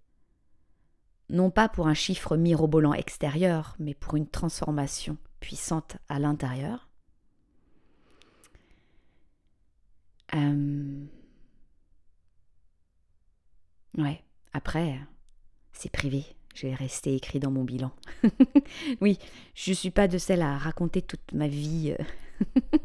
non 1.30 1.50
pas 1.50 1.68
pour 1.70 1.88
un 1.88 1.94
chiffre 1.94 2.36
mirobolant 2.36 2.92
extérieur, 2.92 3.74
mais 3.78 3.94
pour 3.94 4.16
une 4.16 4.28
transformation 4.28 5.16
puissante 5.40 5.96
à 6.10 6.18
l'intérieur. 6.18 6.90
Euh, 10.34 11.06
ouais, 13.98 14.22
après, 14.52 14.98
c'est 15.72 15.90
privé. 15.90 16.24
Je 16.54 16.66
vais 16.66 16.74
rester 16.74 17.14
écrit 17.14 17.40
dans 17.40 17.50
mon 17.50 17.64
bilan. 17.64 17.92
oui, 19.00 19.18
je 19.54 19.70
ne 19.70 19.74
suis 19.74 19.90
pas 19.90 20.06
de 20.06 20.18
celle 20.18 20.42
à 20.42 20.58
raconter 20.58 21.00
toute 21.00 21.32
ma 21.32 21.48
vie. 21.48 21.96
euh. 21.98 22.04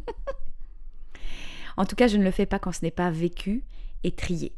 en 1.78 1.86
tout 1.86 1.96
cas, 1.96 2.08
je 2.08 2.18
ne 2.18 2.24
le 2.24 2.32
fais 2.32 2.46
pas 2.46 2.60
quand 2.60 2.72
ce 2.72 2.86
n'est 2.86 2.92
pas 2.92 3.12
vécu 3.12 3.66
et 4.04 4.12
trié. 4.12 4.56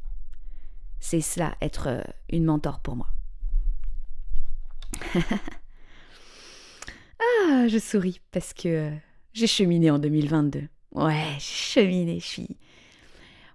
C'est 1.00 1.22
cela, 1.22 1.56
être 1.62 1.88
euh, 1.88 2.04
une 2.30 2.46
mentor 2.46 2.82
pour 2.82 2.96
moi. 2.96 3.08
ah, 7.20 7.68
je 7.68 7.80
souris 7.80 8.22
parce 8.32 8.54
que 8.54 8.68
euh, 8.68 8.96
j'ai 9.34 9.48
cheminé 9.48 9.90
en 9.90 9.98
2022. 9.98 10.68
Ouais, 10.92 11.26
j'ai 11.34 11.40
cheminé, 11.40 12.20
je 12.20 12.26
suis... 12.26 12.58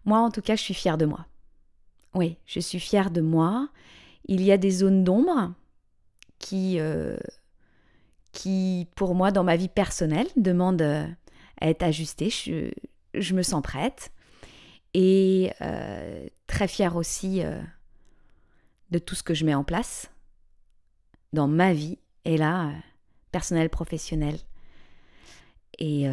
Moi, 0.04 0.18
en 0.18 0.30
tout 0.30 0.42
cas, 0.42 0.56
je 0.56 0.62
suis 0.62 0.74
fière 0.74 0.98
de 0.98 1.06
moi. 1.06 1.26
Oui, 2.14 2.36
je 2.46 2.60
suis 2.60 2.80
fière 2.80 3.10
de 3.10 3.20
moi. 3.20 3.68
Il 4.26 4.42
y 4.42 4.52
a 4.52 4.56
des 4.56 4.70
zones 4.70 5.04
d'ombre 5.04 5.52
qui, 6.38 6.78
euh, 6.78 7.16
qui, 8.32 8.86
pour 8.94 9.14
moi, 9.14 9.32
dans 9.32 9.44
ma 9.44 9.56
vie 9.56 9.68
personnelle, 9.68 10.28
demandent 10.36 10.82
euh, 10.82 11.06
à 11.60 11.68
être 11.68 11.82
ajustées. 11.82 12.30
Je, 12.30 13.34
me 13.34 13.42
sens 13.42 13.62
prête. 13.62 14.12
Et 14.94 15.52
euh, 15.60 16.26
très 16.46 16.68
fière 16.68 16.94
aussi 16.94 17.42
de 18.90 18.98
tout 18.98 19.16
ce 19.16 19.24
que 19.24 19.34
je 19.34 19.44
mets 19.44 19.54
en 19.54 19.64
place 19.64 20.10
dans 21.32 21.48
ma 21.48 21.72
vie, 21.72 21.98
et 22.24 22.36
là, 22.36 22.70
personnelle, 23.32 23.70
professionnelle. 23.70 24.38
Et 25.80 26.06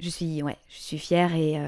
je 0.00 0.08
suis, 0.08 0.42
ouais, 0.42 0.56
je 0.70 0.78
suis 0.78 0.98
fière 0.98 1.34
et 1.34 1.60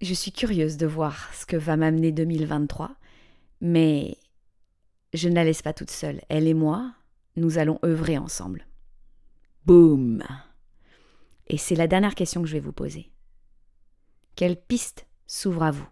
je 0.00 0.14
suis 0.14 0.32
curieuse 0.32 0.76
de 0.76 0.86
voir 0.86 1.32
ce 1.34 1.46
que 1.46 1.56
va 1.56 1.76
m'amener 1.76 2.12
2023, 2.12 2.94
mais 3.60 4.16
je 5.12 5.28
ne 5.28 5.34
la 5.34 5.44
laisse 5.44 5.62
pas 5.62 5.72
toute 5.72 5.90
seule. 5.90 6.20
Elle 6.28 6.46
et 6.46 6.54
moi, 6.54 6.92
nous 7.36 7.58
allons 7.58 7.78
œuvrer 7.84 8.18
ensemble. 8.18 8.66
Boum 9.64 10.22
Et 11.46 11.56
c'est 11.56 11.74
la 11.74 11.86
dernière 11.86 12.14
question 12.14 12.42
que 12.42 12.48
je 12.48 12.54
vais 12.54 12.60
vous 12.60 12.72
poser. 12.72 13.10
Quelle 14.36 14.56
piste 14.56 15.06
s'ouvre 15.26 15.62
à 15.62 15.70
vous? 15.70 15.88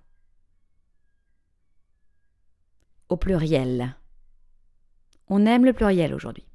Au 3.09 3.17
pluriel. 3.17 3.97
On 5.29 5.47
aime 5.47 5.65
le 5.65 5.73
pluriel 5.73 6.13
aujourd'hui. 6.15 6.47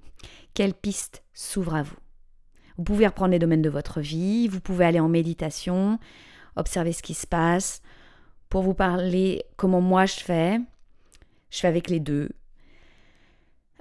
Quelle 0.54 0.74
piste 0.74 1.24
s'ouvre 1.34 1.76
à 1.76 1.84
vous? 1.84 1.96
Vous 2.78 2.84
pouvez 2.84 3.08
reprendre 3.08 3.32
les 3.32 3.40
domaines 3.40 3.62
de 3.62 3.70
votre 3.70 4.02
vie, 4.02 4.48
vous 4.48 4.62
pouvez 4.62 4.86
aller 4.86 5.00
en 5.00 5.10
méditation, 5.10 5.98
observer 6.58 6.94
ce 6.94 7.02
qui 7.02 7.14
se 7.14 7.28
passe. 7.28 7.82
Pour 8.50 8.62
vous 8.64 8.74
parler 8.74 9.44
comment 9.56 9.82
moi 9.82 10.06
je 10.06 10.16
fais, 10.16 10.60
je 11.50 11.60
fais 11.60 11.68
avec 11.68 11.90
les 11.90 12.00
deux. 12.00 12.30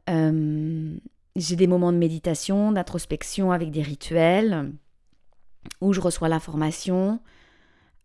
Euh, 0.08 0.96
j'ai 1.36 1.56
des 1.56 1.66
moments 1.66 1.92
de 1.92 1.98
méditation, 1.98 2.72
d'introspection 2.72 3.52
avec 3.52 3.70
des 3.70 3.82
rituels 3.82 4.72
où 5.80 5.92
je 5.92 6.00
reçois 6.00 6.28
l'information. 6.28 7.20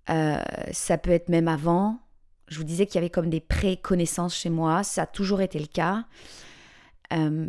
Euh, 0.10 0.42
ça 0.72 0.98
peut 0.98 1.12
être 1.12 1.30
même 1.30 1.48
avant. 1.48 2.00
Je 2.48 2.58
vous 2.58 2.64
disais 2.64 2.86
qu'il 2.86 2.96
y 2.96 2.98
avait 2.98 3.10
comme 3.10 3.30
des 3.30 3.40
pré-connaissances 3.40 4.36
chez 4.36 4.50
moi. 4.50 4.84
Ça 4.84 5.04
a 5.04 5.06
toujours 5.06 5.42
été 5.42 5.60
le 5.60 5.68
cas. 5.68 6.06
Euh, 7.14 7.48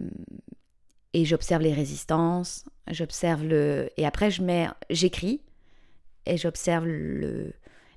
et 1.13 1.25
j'observe 1.25 1.63
les 1.63 1.73
résistances. 1.73 2.65
J'observe 2.91 3.45
le. 3.45 3.91
Et 3.97 4.07
après, 4.07 4.31
je 4.31 4.43
mets, 4.43 4.69
j'écris 4.91 5.41
et 6.27 6.37
j'observe 6.37 6.87
le, 6.87 7.53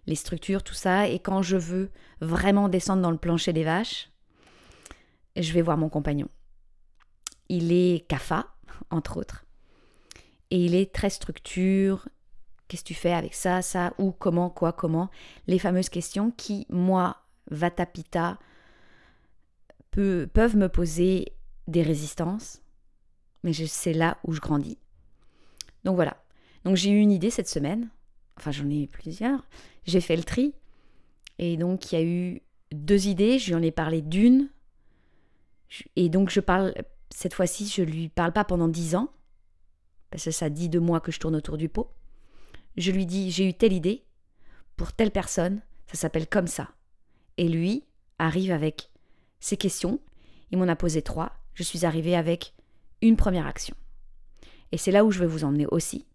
les 0.07 0.15
structures, 0.15 0.63
tout 0.63 0.73
ça. 0.73 1.07
Et 1.07 1.19
quand 1.19 1.41
je 1.41 1.57
veux 1.57 1.91
vraiment 2.21 2.69
descendre 2.69 3.01
dans 3.01 3.11
le 3.11 3.17
plancher 3.17 3.53
des 3.53 3.63
vaches, 3.63 4.09
je 5.35 5.51
vais 5.53 5.61
voir 5.61 5.77
mon 5.77 5.89
compagnon. 5.89 6.29
Il 7.49 7.71
est 7.71 8.07
CAFA, 8.07 8.47
entre 8.89 9.17
autres. 9.17 9.45
Et 10.51 10.65
il 10.65 10.75
est 10.75 10.93
très 10.93 11.09
structure. 11.09 12.07
Qu'est-ce 12.67 12.83
que 12.83 12.87
tu 12.87 12.93
fais 12.93 13.13
avec 13.13 13.33
ça, 13.33 13.61
ça, 13.61 13.93
où, 13.97 14.11
comment, 14.11 14.49
quoi, 14.49 14.73
comment? 14.73 15.09
Les 15.47 15.59
fameuses 15.59 15.89
questions 15.89 16.31
qui, 16.31 16.65
moi, 16.69 17.17
Vatapita, 17.51 18.39
peuvent 19.91 20.57
me 20.57 20.67
poser 20.67 21.33
des 21.67 21.83
résistances. 21.83 22.61
Mais 23.43 23.53
c'est 23.53 23.93
là 23.93 24.17
où 24.23 24.33
je 24.33 24.41
grandis. 24.41 24.79
Donc 25.83 25.95
voilà. 25.95 26.17
Donc 26.63 26.75
j'ai 26.75 26.89
eu 26.89 26.99
une 26.99 27.11
idée 27.11 27.29
cette 27.29 27.47
semaine. 27.47 27.89
Enfin, 28.37 28.51
j'en 28.51 28.69
ai 28.69 28.83
eu 28.83 28.87
plusieurs. 28.87 29.45
J'ai 29.85 30.01
fait 30.01 30.15
le 30.15 30.23
tri. 30.23 30.53
Et 31.39 31.57
donc, 31.57 31.91
il 31.91 31.95
y 31.95 31.97
a 31.97 32.03
eu 32.03 32.41
deux 32.73 33.07
idées. 33.07 33.39
Je 33.39 33.47
lui 33.47 33.55
en 33.55 33.61
ai 33.61 33.71
parlé 33.71 34.01
d'une. 34.01 34.49
Et 35.95 36.09
donc, 36.09 36.29
je 36.29 36.39
parle 36.39 36.73
cette 37.15 37.33
fois-ci, 37.33 37.67
je 37.67 37.81
lui 37.81 38.09
parle 38.09 38.33
pas 38.33 38.43
pendant 38.43 38.67
dix 38.67 38.95
ans, 38.95 39.09
parce 40.11 40.25
que 40.25 40.31
ça 40.31 40.49
dit 40.49 40.69
de 40.69 40.79
moi 40.79 40.99
que 40.99 41.11
je 41.11 41.19
tourne 41.19 41.35
autour 41.35 41.57
du 41.57 41.69
pot. 41.69 41.89
Je 42.75 42.91
lui 42.91 43.05
dis 43.05 43.31
j'ai 43.31 43.47
eu 43.47 43.53
telle 43.53 43.71
idée 43.71 44.03
pour 44.75 44.91
telle 44.91 45.11
personne, 45.11 45.61
ça 45.87 45.95
s'appelle 45.95 46.27
comme 46.27 46.47
ça. 46.47 46.71
Et 47.37 47.47
lui 47.47 47.85
arrive 48.19 48.51
avec 48.51 48.91
ses 49.39 49.55
questions. 49.55 49.99
Il 50.51 50.57
m'en 50.57 50.67
a 50.67 50.75
posé 50.75 51.01
trois. 51.01 51.31
Je 51.53 51.63
suis 51.63 51.85
arrivée 51.85 52.15
avec 52.15 52.53
une 53.01 53.15
première 53.15 53.47
action. 53.47 53.75
Et 54.71 54.77
c'est 54.77 54.91
là 54.91 55.05
où 55.05 55.11
je 55.11 55.19
vais 55.19 55.25
vous 55.25 55.45
emmener 55.45 55.67
aussi. 55.67 56.05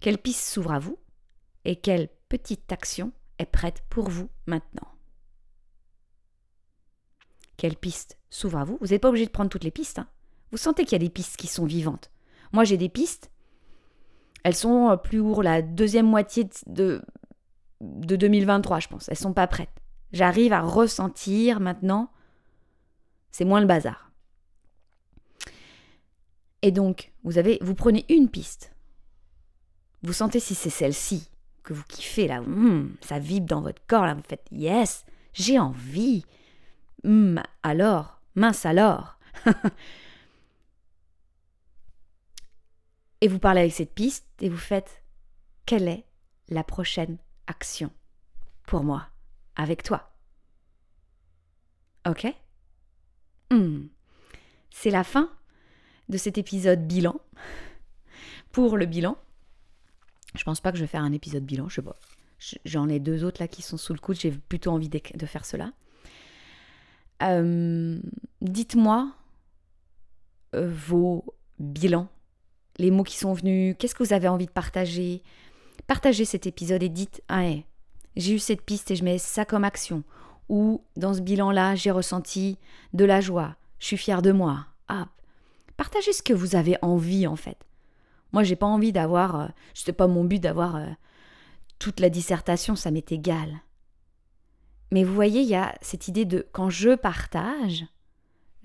Quelle 0.00 0.18
piste 0.18 0.44
s'ouvre 0.44 0.72
à 0.72 0.78
vous 0.78 0.98
et 1.64 1.76
quelle 1.76 2.08
petite 2.28 2.70
action 2.72 3.12
est 3.38 3.46
prête 3.46 3.82
pour 3.88 4.08
vous 4.08 4.28
maintenant 4.46 4.88
Quelle 7.56 7.76
piste 7.76 8.18
s'ouvre 8.30 8.58
à 8.58 8.64
vous? 8.64 8.78
Vous 8.80 8.88
n'êtes 8.88 9.02
pas 9.02 9.08
obligé 9.08 9.26
de 9.26 9.30
prendre 9.30 9.50
toutes 9.50 9.64
les 9.64 9.70
pistes. 9.70 9.98
hein. 9.98 10.08
Vous 10.50 10.58
sentez 10.58 10.84
qu'il 10.84 10.92
y 10.92 11.02
a 11.02 11.04
des 11.04 11.10
pistes 11.10 11.36
qui 11.36 11.46
sont 11.46 11.66
vivantes. 11.66 12.10
Moi, 12.52 12.64
j'ai 12.64 12.76
des 12.76 12.88
pistes. 12.88 13.30
Elles 14.44 14.54
sont 14.54 14.90
euh, 14.90 14.96
plus 14.96 15.20
pour 15.20 15.42
la 15.42 15.62
deuxième 15.62 16.06
moitié 16.06 16.48
de, 16.66 17.02
de 17.80 18.16
2023, 18.16 18.80
je 18.80 18.88
pense. 18.88 19.08
Elles 19.08 19.18
sont 19.18 19.34
pas 19.34 19.46
prêtes. 19.46 19.82
J'arrive 20.12 20.52
à 20.52 20.62
ressentir 20.62 21.60
maintenant. 21.60 22.10
C'est 23.30 23.44
moins 23.44 23.60
le 23.60 23.66
bazar. 23.66 24.10
Et 26.62 26.70
donc, 26.70 27.12
vous 27.24 27.36
avez, 27.38 27.58
vous 27.60 27.74
prenez 27.74 28.06
une 28.08 28.30
piste. 28.30 28.72
Vous 30.02 30.12
sentez 30.12 30.40
si 30.40 30.54
c'est 30.54 30.70
celle-ci 30.70 31.28
que 31.62 31.72
vous 31.72 31.84
kiffez 31.84 32.28
là, 32.28 32.40
hum, 32.40 32.96
ça 33.00 33.18
vibre 33.18 33.46
dans 33.46 33.60
votre 33.60 33.82
corps 33.86 34.06
là, 34.06 34.14
vous 34.14 34.22
faites 34.26 34.46
yes, 34.50 35.04
j'ai 35.34 35.58
envie. 35.58 36.24
Hum, 37.04 37.42
alors, 37.62 38.20
mince 38.34 38.64
alors. 38.64 39.18
et 43.20 43.28
vous 43.28 43.38
parlez 43.38 43.60
avec 43.60 43.72
cette 43.72 43.94
piste 43.94 44.26
et 44.40 44.48
vous 44.48 44.56
faites 44.56 45.02
quelle 45.66 45.88
est 45.88 46.06
la 46.48 46.64
prochaine 46.64 47.18
action 47.46 47.90
pour 48.64 48.82
moi 48.84 49.08
avec 49.56 49.82
toi? 49.82 50.14
Ok? 52.06 52.26
Hum. 53.50 53.88
C'est 54.70 54.90
la 54.90 55.04
fin 55.04 55.30
de 56.08 56.16
cet 56.16 56.38
épisode 56.38 56.86
bilan. 56.86 57.20
Pour 58.52 58.76
le 58.76 58.86
bilan, 58.86 59.18
je 60.34 60.44
pense 60.44 60.60
pas 60.60 60.72
que 60.72 60.78
je 60.78 60.82
vais 60.82 60.88
faire 60.88 61.02
un 61.02 61.12
épisode 61.12 61.44
bilan. 61.44 61.68
J'en 62.64 62.88
ai 62.88 63.00
deux 63.00 63.24
autres 63.24 63.42
là 63.42 63.48
qui 63.48 63.62
sont 63.62 63.76
sous 63.76 63.92
le 63.92 63.98
coude, 63.98 64.18
j'ai 64.18 64.30
plutôt 64.30 64.70
envie 64.70 64.88
de, 64.88 65.26
faire 65.26 65.44
cela. 65.44 65.72
Euh, 67.22 67.98
Dites-moi 68.40 69.12
euh, 70.54 70.70
vos 70.72 71.24
bilans, 71.58 72.08
les 72.78 72.90
mots 72.90 73.02
qui 73.02 73.16
sont 73.16 73.32
venus, 73.32 73.74
qu'est-ce 73.78 73.94
que 73.94 74.04
vous 74.04 74.12
avez 74.12 74.28
envie 74.28 74.46
de 74.46 74.52
partager? 74.52 75.22
Partagez 75.86 76.24
cet 76.24 76.46
épisode 76.46 76.82
et 76.82 76.88
dites 76.88 77.22
Ah, 77.28 77.50
j'ai 78.16 78.34
eu 78.34 78.38
cette 78.38 78.62
piste 78.62 78.90
et 78.90 78.96
je 78.96 79.04
mets 79.04 79.18
ça 79.18 79.44
comme 79.44 79.64
action. 79.64 80.04
Ou 80.48 80.82
dans 80.96 81.14
ce 81.14 81.20
bilan-là, 81.20 81.74
j'ai 81.74 81.90
ressenti 81.90 82.58
de 82.92 83.04
la 83.04 83.20
joie, 83.20 83.56
je 83.78 83.86
suis 83.86 83.96
fière 83.96 84.22
de 84.22 84.32
moi. 84.32 84.66
Ah, 84.86 85.08
partagez 85.76 86.12
ce 86.12 86.22
que 86.22 86.32
vous 86.32 86.54
avez 86.54 86.76
envie 86.82 87.26
en 87.26 87.36
fait. 87.36 87.67
Moi, 88.32 88.42
j'ai 88.42 88.56
pas 88.56 88.66
envie 88.66 88.92
d'avoir, 88.92 89.40
euh, 89.40 89.46
c'était 89.74 89.92
pas 89.92 90.06
mon 90.06 90.24
but 90.24 90.38
d'avoir 90.38 90.76
euh, 90.76 90.86
toute 91.78 92.00
la 92.00 92.10
dissertation, 92.10 92.76
ça 92.76 92.90
m'est 92.90 93.12
égal. 93.12 93.60
Mais 94.90 95.04
vous 95.04 95.14
voyez, 95.14 95.42
il 95.42 95.48
y 95.48 95.54
a 95.54 95.74
cette 95.80 96.08
idée 96.08 96.24
de 96.24 96.46
quand 96.52 96.70
je 96.70 96.94
partage, 96.94 97.84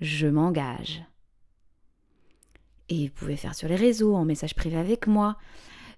je 0.00 0.26
m'engage. 0.26 1.02
Et 2.88 3.08
vous 3.08 3.14
pouvez 3.14 3.36
faire 3.36 3.54
sur 3.54 3.68
les 3.68 3.76
réseaux, 3.76 4.14
en 4.14 4.24
message 4.24 4.54
privé 4.54 4.76
avec 4.76 5.06
moi. 5.06 5.36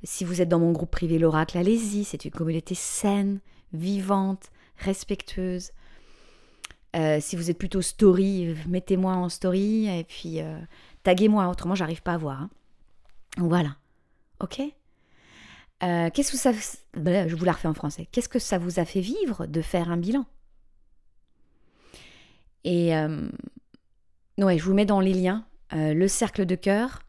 Si 0.03 0.25
vous 0.25 0.41
êtes 0.41 0.49
dans 0.49 0.59
mon 0.59 0.73
groupe 0.73 0.91
privé 0.91 1.19
L'Oracle, 1.19 1.59
allez-y. 1.59 2.05
C'est 2.05 2.25
une 2.25 2.31
communauté 2.31 2.75
saine, 2.75 3.41
vivante, 3.73 4.51
respectueuse. 4.79 5.73
Euh, 6.95 7.19
si 7.21 7.37
vous 7.37 7.51
êtes 7.51 7.59
plutôt 7.59 7.83
story, 7.83 8.55
mettez-moi 8.69 9.13
en 9.13 9.29
story 9.29 9.87
et 9.87 10.05
puis 10.05 10.41
euh, 10.41 10.59
taguez-moi, 11.03 11.49
autrement 11.49 11.75
j'arrive 11.75 12.03
pas 12.03 12.15
à 12.15 12.17
voir. 12.17 12.43
Hein. 12.43 12.51
Voilà. 13.37 13.77
Ok? 14.41 14.61
Euh, 15.83 16.11
Qu'est-ce 16.13 16.33
que 16.33 16.39
ça. 16.39 16.53
Je 16.53 17.35
vous 17.35 17.45
la 17.45 17.53
refais 17.53 17.69
en 17.69 17.75
français. 17.75 18.09
Qu'est-ce 18.11 18.29
que 18.29 18.39
ça 18.39 18.59
vous 18.59 18.79
a 18.81 18.85
fait 18.85 19.01
vivre 19.01 19.47
de 19.47 19.63
faire 19.63 19.91
un 19.91 19.97
bilan? 19.97 20.25
Et. 22.65 22.93
ouais, 24.39 24.59
je 24.59 24.65
vous 24.65 24.75
mets 24.75 24.87
dans 24.87 25.01
les 25.01 25.15
liens 25.15 25.45
le 25.73 26.09
cercle 26.09 26.47
de 26.47 26.55
cœur. 26.55 27.01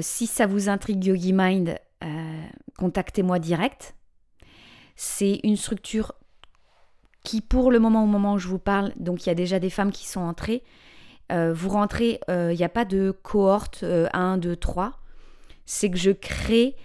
si 0.00 0.26
ça 0.26 0.46
vous 0.46 0.68
intrigue 0.68 1.04
Yogi 1.04 1.32
Mind, 1.32 1.78
contactez-moi 2.78 3.38
direct. 3.38 3.94
C'est 4.96 5.40
une 5.44 5.56
structure 5.56 6.14
qui, 7.24 7.40
pour 7.40 7.70
le 7.70 7.78
moment, 7.78 8.04
au 8.04 8.06
moment 8.06 8.34
où 8.34 8.38
je 8.38 8.48
vous 8.48 8.58
parle, 8.58 8.92
donc 8.96 9.24
il 9.24 9.28
y 9.28 9.32
a 9.32 9.34
déjà 9.34 9.58
des 9.58 9.70
femmes 9.70 9.92
qui 9.92 10.06
sont 10.06 10.20
entrées. 10.20 10.62
Euh, 11.32 11.52
vous 11.52 11.68
rentrez, 11.68 12.20
euh, 12.28 12.52
il 12.52 12.56
n'y 12.56 12.64
a 12.64 12.68
pas 12.68 12.84
de 12.84 13.10
cohorte 13.22 13.84
1, 13.84 14.38
2, 14.38 14.56
3. 14.56 14.99
C'est 15.66 15.90
que 15.90 15.98
je 15.98 16.10
crée 16.10 16.76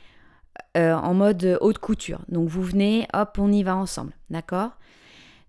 euh, 0.78 0.93
en 0.93 1.13
mode 1.13 1.57
haute 1.61 1.80
couture. 1.80 2.21
Donc 2.30 2.49
vous 2.49 2.61
venez, 2.61 3.07
hop, 3.13 3.38
on 3.39 3.51
y 3.51 3.63
va 3.63 3.76
ensemble. 3.76 4.13
D'accord? 4.30 4.71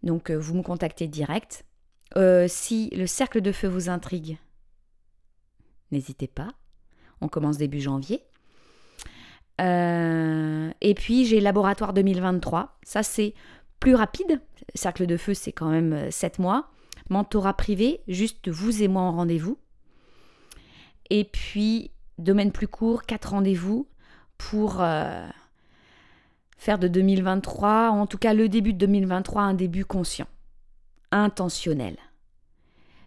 Donc 0.03 0.31
vous 0.31 0.55
me 0.55 0.63
contactez 0.63 1.09
direct. 1.09 1.65
si 2.49 2.91
le 2.91 3.07
cercle 3.07 3.41
de 3.41 3.53
feu 3.53 3.69
vous 3.69 3.89
intrigue, 3.89 4.39
n'hésitez 5.91 6.29
pas. 6.29 6.53
On 7.21 7.29
commence 7.29 7.57
début 7.57 7.81
janvier. 7.81 8.23
et 9.59 10.95
puis 10.95 11.25
j'ai 11.27 11.41
Laboratoire 11.41 11.93
2023. 11.93 12.79
Ça 12.85 13.03
c'est 13.03 13.35
plus 13.81 13.95
rapide. 13.95 14.41
Cercle 14.75 15.07
de 15.07 15.17
feu, 15.17 15.35
c'est 15.35 15.53
quand 15.53 15.71
même 15.71 16.11
7 16.11 16.39
euh, 16.39 16.43
mois. 16.43 16.71
Mentorat 17.09 17.55
privé, 17.55 18.01
juste 18.09 18.49
vous 18.49 18.83
et 18.83 18.89
moi 18.89 19.03
en 19.03 19.13
rendez-vous. 19.13 19.59
Et 21.11 21.25
puis, 21.25 21.93
domaine 22.19 22.53
plus 22.53 22.69
court, 22.69 23.05
4 23.05 23.31
rendez-vous 23.31 23.87
pour 24.39 24.81
euh, 24.81 25.27
faire 26.57 26.79
de 26.79 26.89
2023, 26.89 27.91
en 27.91 28.07
tout 28.07 28.19
cas 28.19 28.35
le 28.35 28.49
début 28.49 28.73
de 28.73 28.79
2023, 28.79 29.43
un 29.43 29.55
début 29.55 29.85
conscient, 29.85 30.29
intentionnel. 31.11 31.97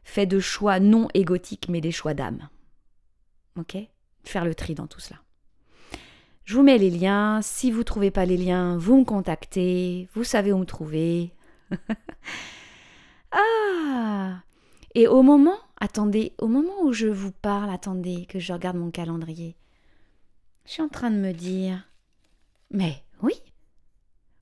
Fait 0.04 0.26
de 0.26 0.40
choix 0.40 0.80
non 0.80 1.08
égotiques, 1.14 1.68
mais 1.70 1.82
des 1.82 1.92
choix 1.92 2.14
d'âme. 2.14 2.50
Ok? 3.58 3.78
Faire 4.24 4.46
le 4.46 4.56
tri 4.56 4.74
dans 4.74 4.88
tout 4.88 5.00
cela. 5.00 5.20
Je 6.46 6.56
vous 6.56 6.64
mets 6.64 6.80
les 6.80 6.90
liens. 6.90 7.42
Si 7.44 7.70
vous 7.70 7.80
ne 7.80 7.84
trouvez 7.84 8.10
pas 8.10 8.26
les 8.26 8.38
liens, 8.38 8.76
vous 8.76 8.98
me 8.98 9.06
contactez. 9.06 10.10
Vous 10.16 10.24
savez 10.24 10.52
où 10.52 10.58
me 10.58 10.66
trouver. 10.66 11.32
ah 13.32 14.40
Et 14.96 15.08
au 15.08 15.22
moment, 15.22 15.60
attendez, 15.80 16.34
au 16.38 16.48
moment 16.48 16.84
où 16.84 16.94
je 16.94 17.08
vous 17.08 17.32
parle, 17.32 17.70
attendez 17.70 18.26
que 18.28 18.40
je 18.40 18.54
regarde 18.54 18.78
mon 18.78 18.92
calendrier. 18.92 19.56
Je 20.66 20.74
suis 20.74 20.82
en 20.82 20.90
train 20.90 21.12
de 21.12 21.18
me 21.18 21.32
dire, 21.32 21.88
mais 22.72 23.04
oui, 23.22 23.34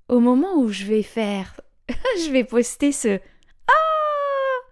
au 0.10 0.20
moment 0.20 0.56
où 0.56 0.70
je 0.70 0.86
vais 0.86 1.04
faire, 1.04 1.60
je 1.90 2.32
vais 2.32 2.44
poster 2.44 2.92
ce... 2.92 3.20
Ah 3.68 4.70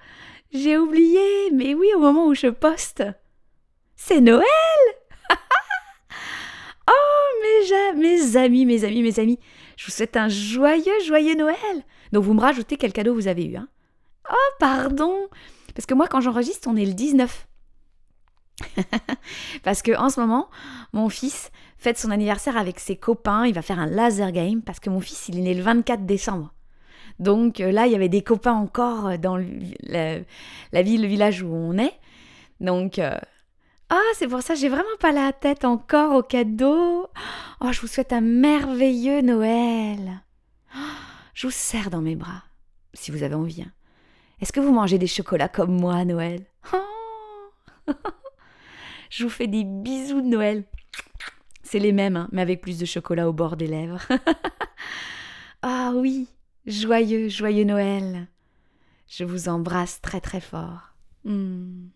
J'ai 0.52 0.78
oublié, 0.78 1.52
mais 1.52 1.74
oui, 1.74 1.88
au 1.96 2.00
moment 2.00 2.28
où 2.28 2.34
je 2.34 2.48
poste, 2.48 3.04
c'est 3.96 4.22
Noël 4.22 4.46
mes 7.96 8.38
amis, 8.38 8.66
mes 8.66 8.84
amis, 8.84 9.04
mes 9.04 9.20
amis, 9.20 9.40
je 9.78 9.86
vous 9.86 9.92
souhaite 9.92 10.18
un 10.18 10.30
joyeux, 10.30 11.00
joyeux 11.06 11.36
Noël. 11.36 11.58
Donc 12.12 12.24
vous 12.24 12.34
me 12.34 12.42
rajoutez 12.42 12.78
quel 12.78 12.94
cadeau 12.94 13.14
vous 13.14 13.28
avez 13.28 13.46
eu. 13.46 13.56
Hein 13.56 13.68
oh, 14.30 14.52
pardon. 14.60 15.28
Parce 15.76 15.86
que 15.86 15.94
moi, 15.94 16.08
quand 16.08 16.22
j'enregistre, 16.22 16.68
on 16.70 16.76
est 16.76 16.86
le 16.86 16.94
19. 16.94 17.48
parce 19.64 19.82
que 19.82 19.96
en 19.98 20.10
ce 20.10 20.20
moment, 20.20 20.50
mon 20.94 21.10
fils 21.10 21.52
fête 21.78 21.98
son 21.98 22.10
anniversaire 22.10 22.58
avec 22.58 22.80
ses 22.80 22.96
copains. 22.96 23.46
Il 23.46 23.54
va 23.54 23.62
faire 23.62 23.80
un 23.80 23.86
laser 23.86 24.32
game 24.32 24.62
parce 24.62 24.80
que 24.80 24.90
mon 24.90 25.02
fils, 25.02 25.28
il 25.30 25.38
est 25.38 25.42
né 25.42 25.54
le 25.54 25.62
24 25.62 26.06
décembre. 26.06 26.54
Donc 27.20 27.60
euh, 27.60 27.72
là, 27.72 27.86
il 27.88 27.92
y 27.92 27.96
avait 27.96 28.10
des 28.10 28.22
copains 28.22 28.54
encore 28.54 29.18
dans 29.18 29.38
la, 29.38 30.82
ville, 30.82 31.02
le 31.02 31.08
village 31.08 31.42
où 31.42 31.54
on 31.54 31.78
est. 31.78 31.94
Donc, 32.62 33.00
euh, 33.00 33.18
ah, 33.90 34.12
c'est 34.16 34.28
pour 34.28 34.42
ça, 34.42 34.56
j'ai 34.56 34.70
vraiment 34.70 34.86
pas 35.00 35.12
la 35.12 35.34
tête 35.34 35.66
encore 35.66 36.16
au 36.16 36.24
cadeau. 36.24 37.08
Oh, 37.62 37.72
je 37.72 37.82
vous 37.82 37.88
souhaite 37.88 38.14
un 38.14 38.22
merveilleux 38.22 39.22
Noël. 39.22 40.24
je 41.34 41.48
vous 41.48 41.54
serre 41.54 41.90
dans 41.90 42.02
mes 42.02 42.16
bras, 42.16 42.44
si 42.94 43.12
vous 43.12 43.24
avez 43.24 43.36
envie. 43.36 43.62
Hein. 43.62 43.72
Est-ce 44.46 44.54
que 44.54 44.60
vous 44.60 44.72
mangez 44.72 45.00
des 45.00 45.08
chocolats 45.08 45.50
comme 45.50 45.72
moi 45.72 46.06
Noël? 46.06 46.46
Je 49.10 49.24
vous 49.24 49.30
fais 49.32 49.48
des 49.48 49.64
bisous 49.64 50.22
de 50.22 50.28
Noël. 50.28 50.66
C'est 51.64 51.80
les 51.80 51.92
mêmes, 51.92 52.16
hein, 52.16 52.30
mais 52.32 52.44
avec 52.44 52.62
plus 52.62 52.78
de 52.78 52.86
chocolat 52.86 53.28
au 53.28 53.34
bord 53.34 53.58
des 53.58 53.66
lèvres. 53.66 54.04
ah 55.64 55.94
oui, 55.96 56.28
joyeux, 56.68 57.28
joyeux 57.28 57.64
Noël. 57.64 58.28
Je 59.08 59.24
vous 59.24 59.50
embrasse 59.50 60.00
très 60.00 60.22
très 60.22 60.42
fort. 60.42 60.94
Hmm. 61.24 61.88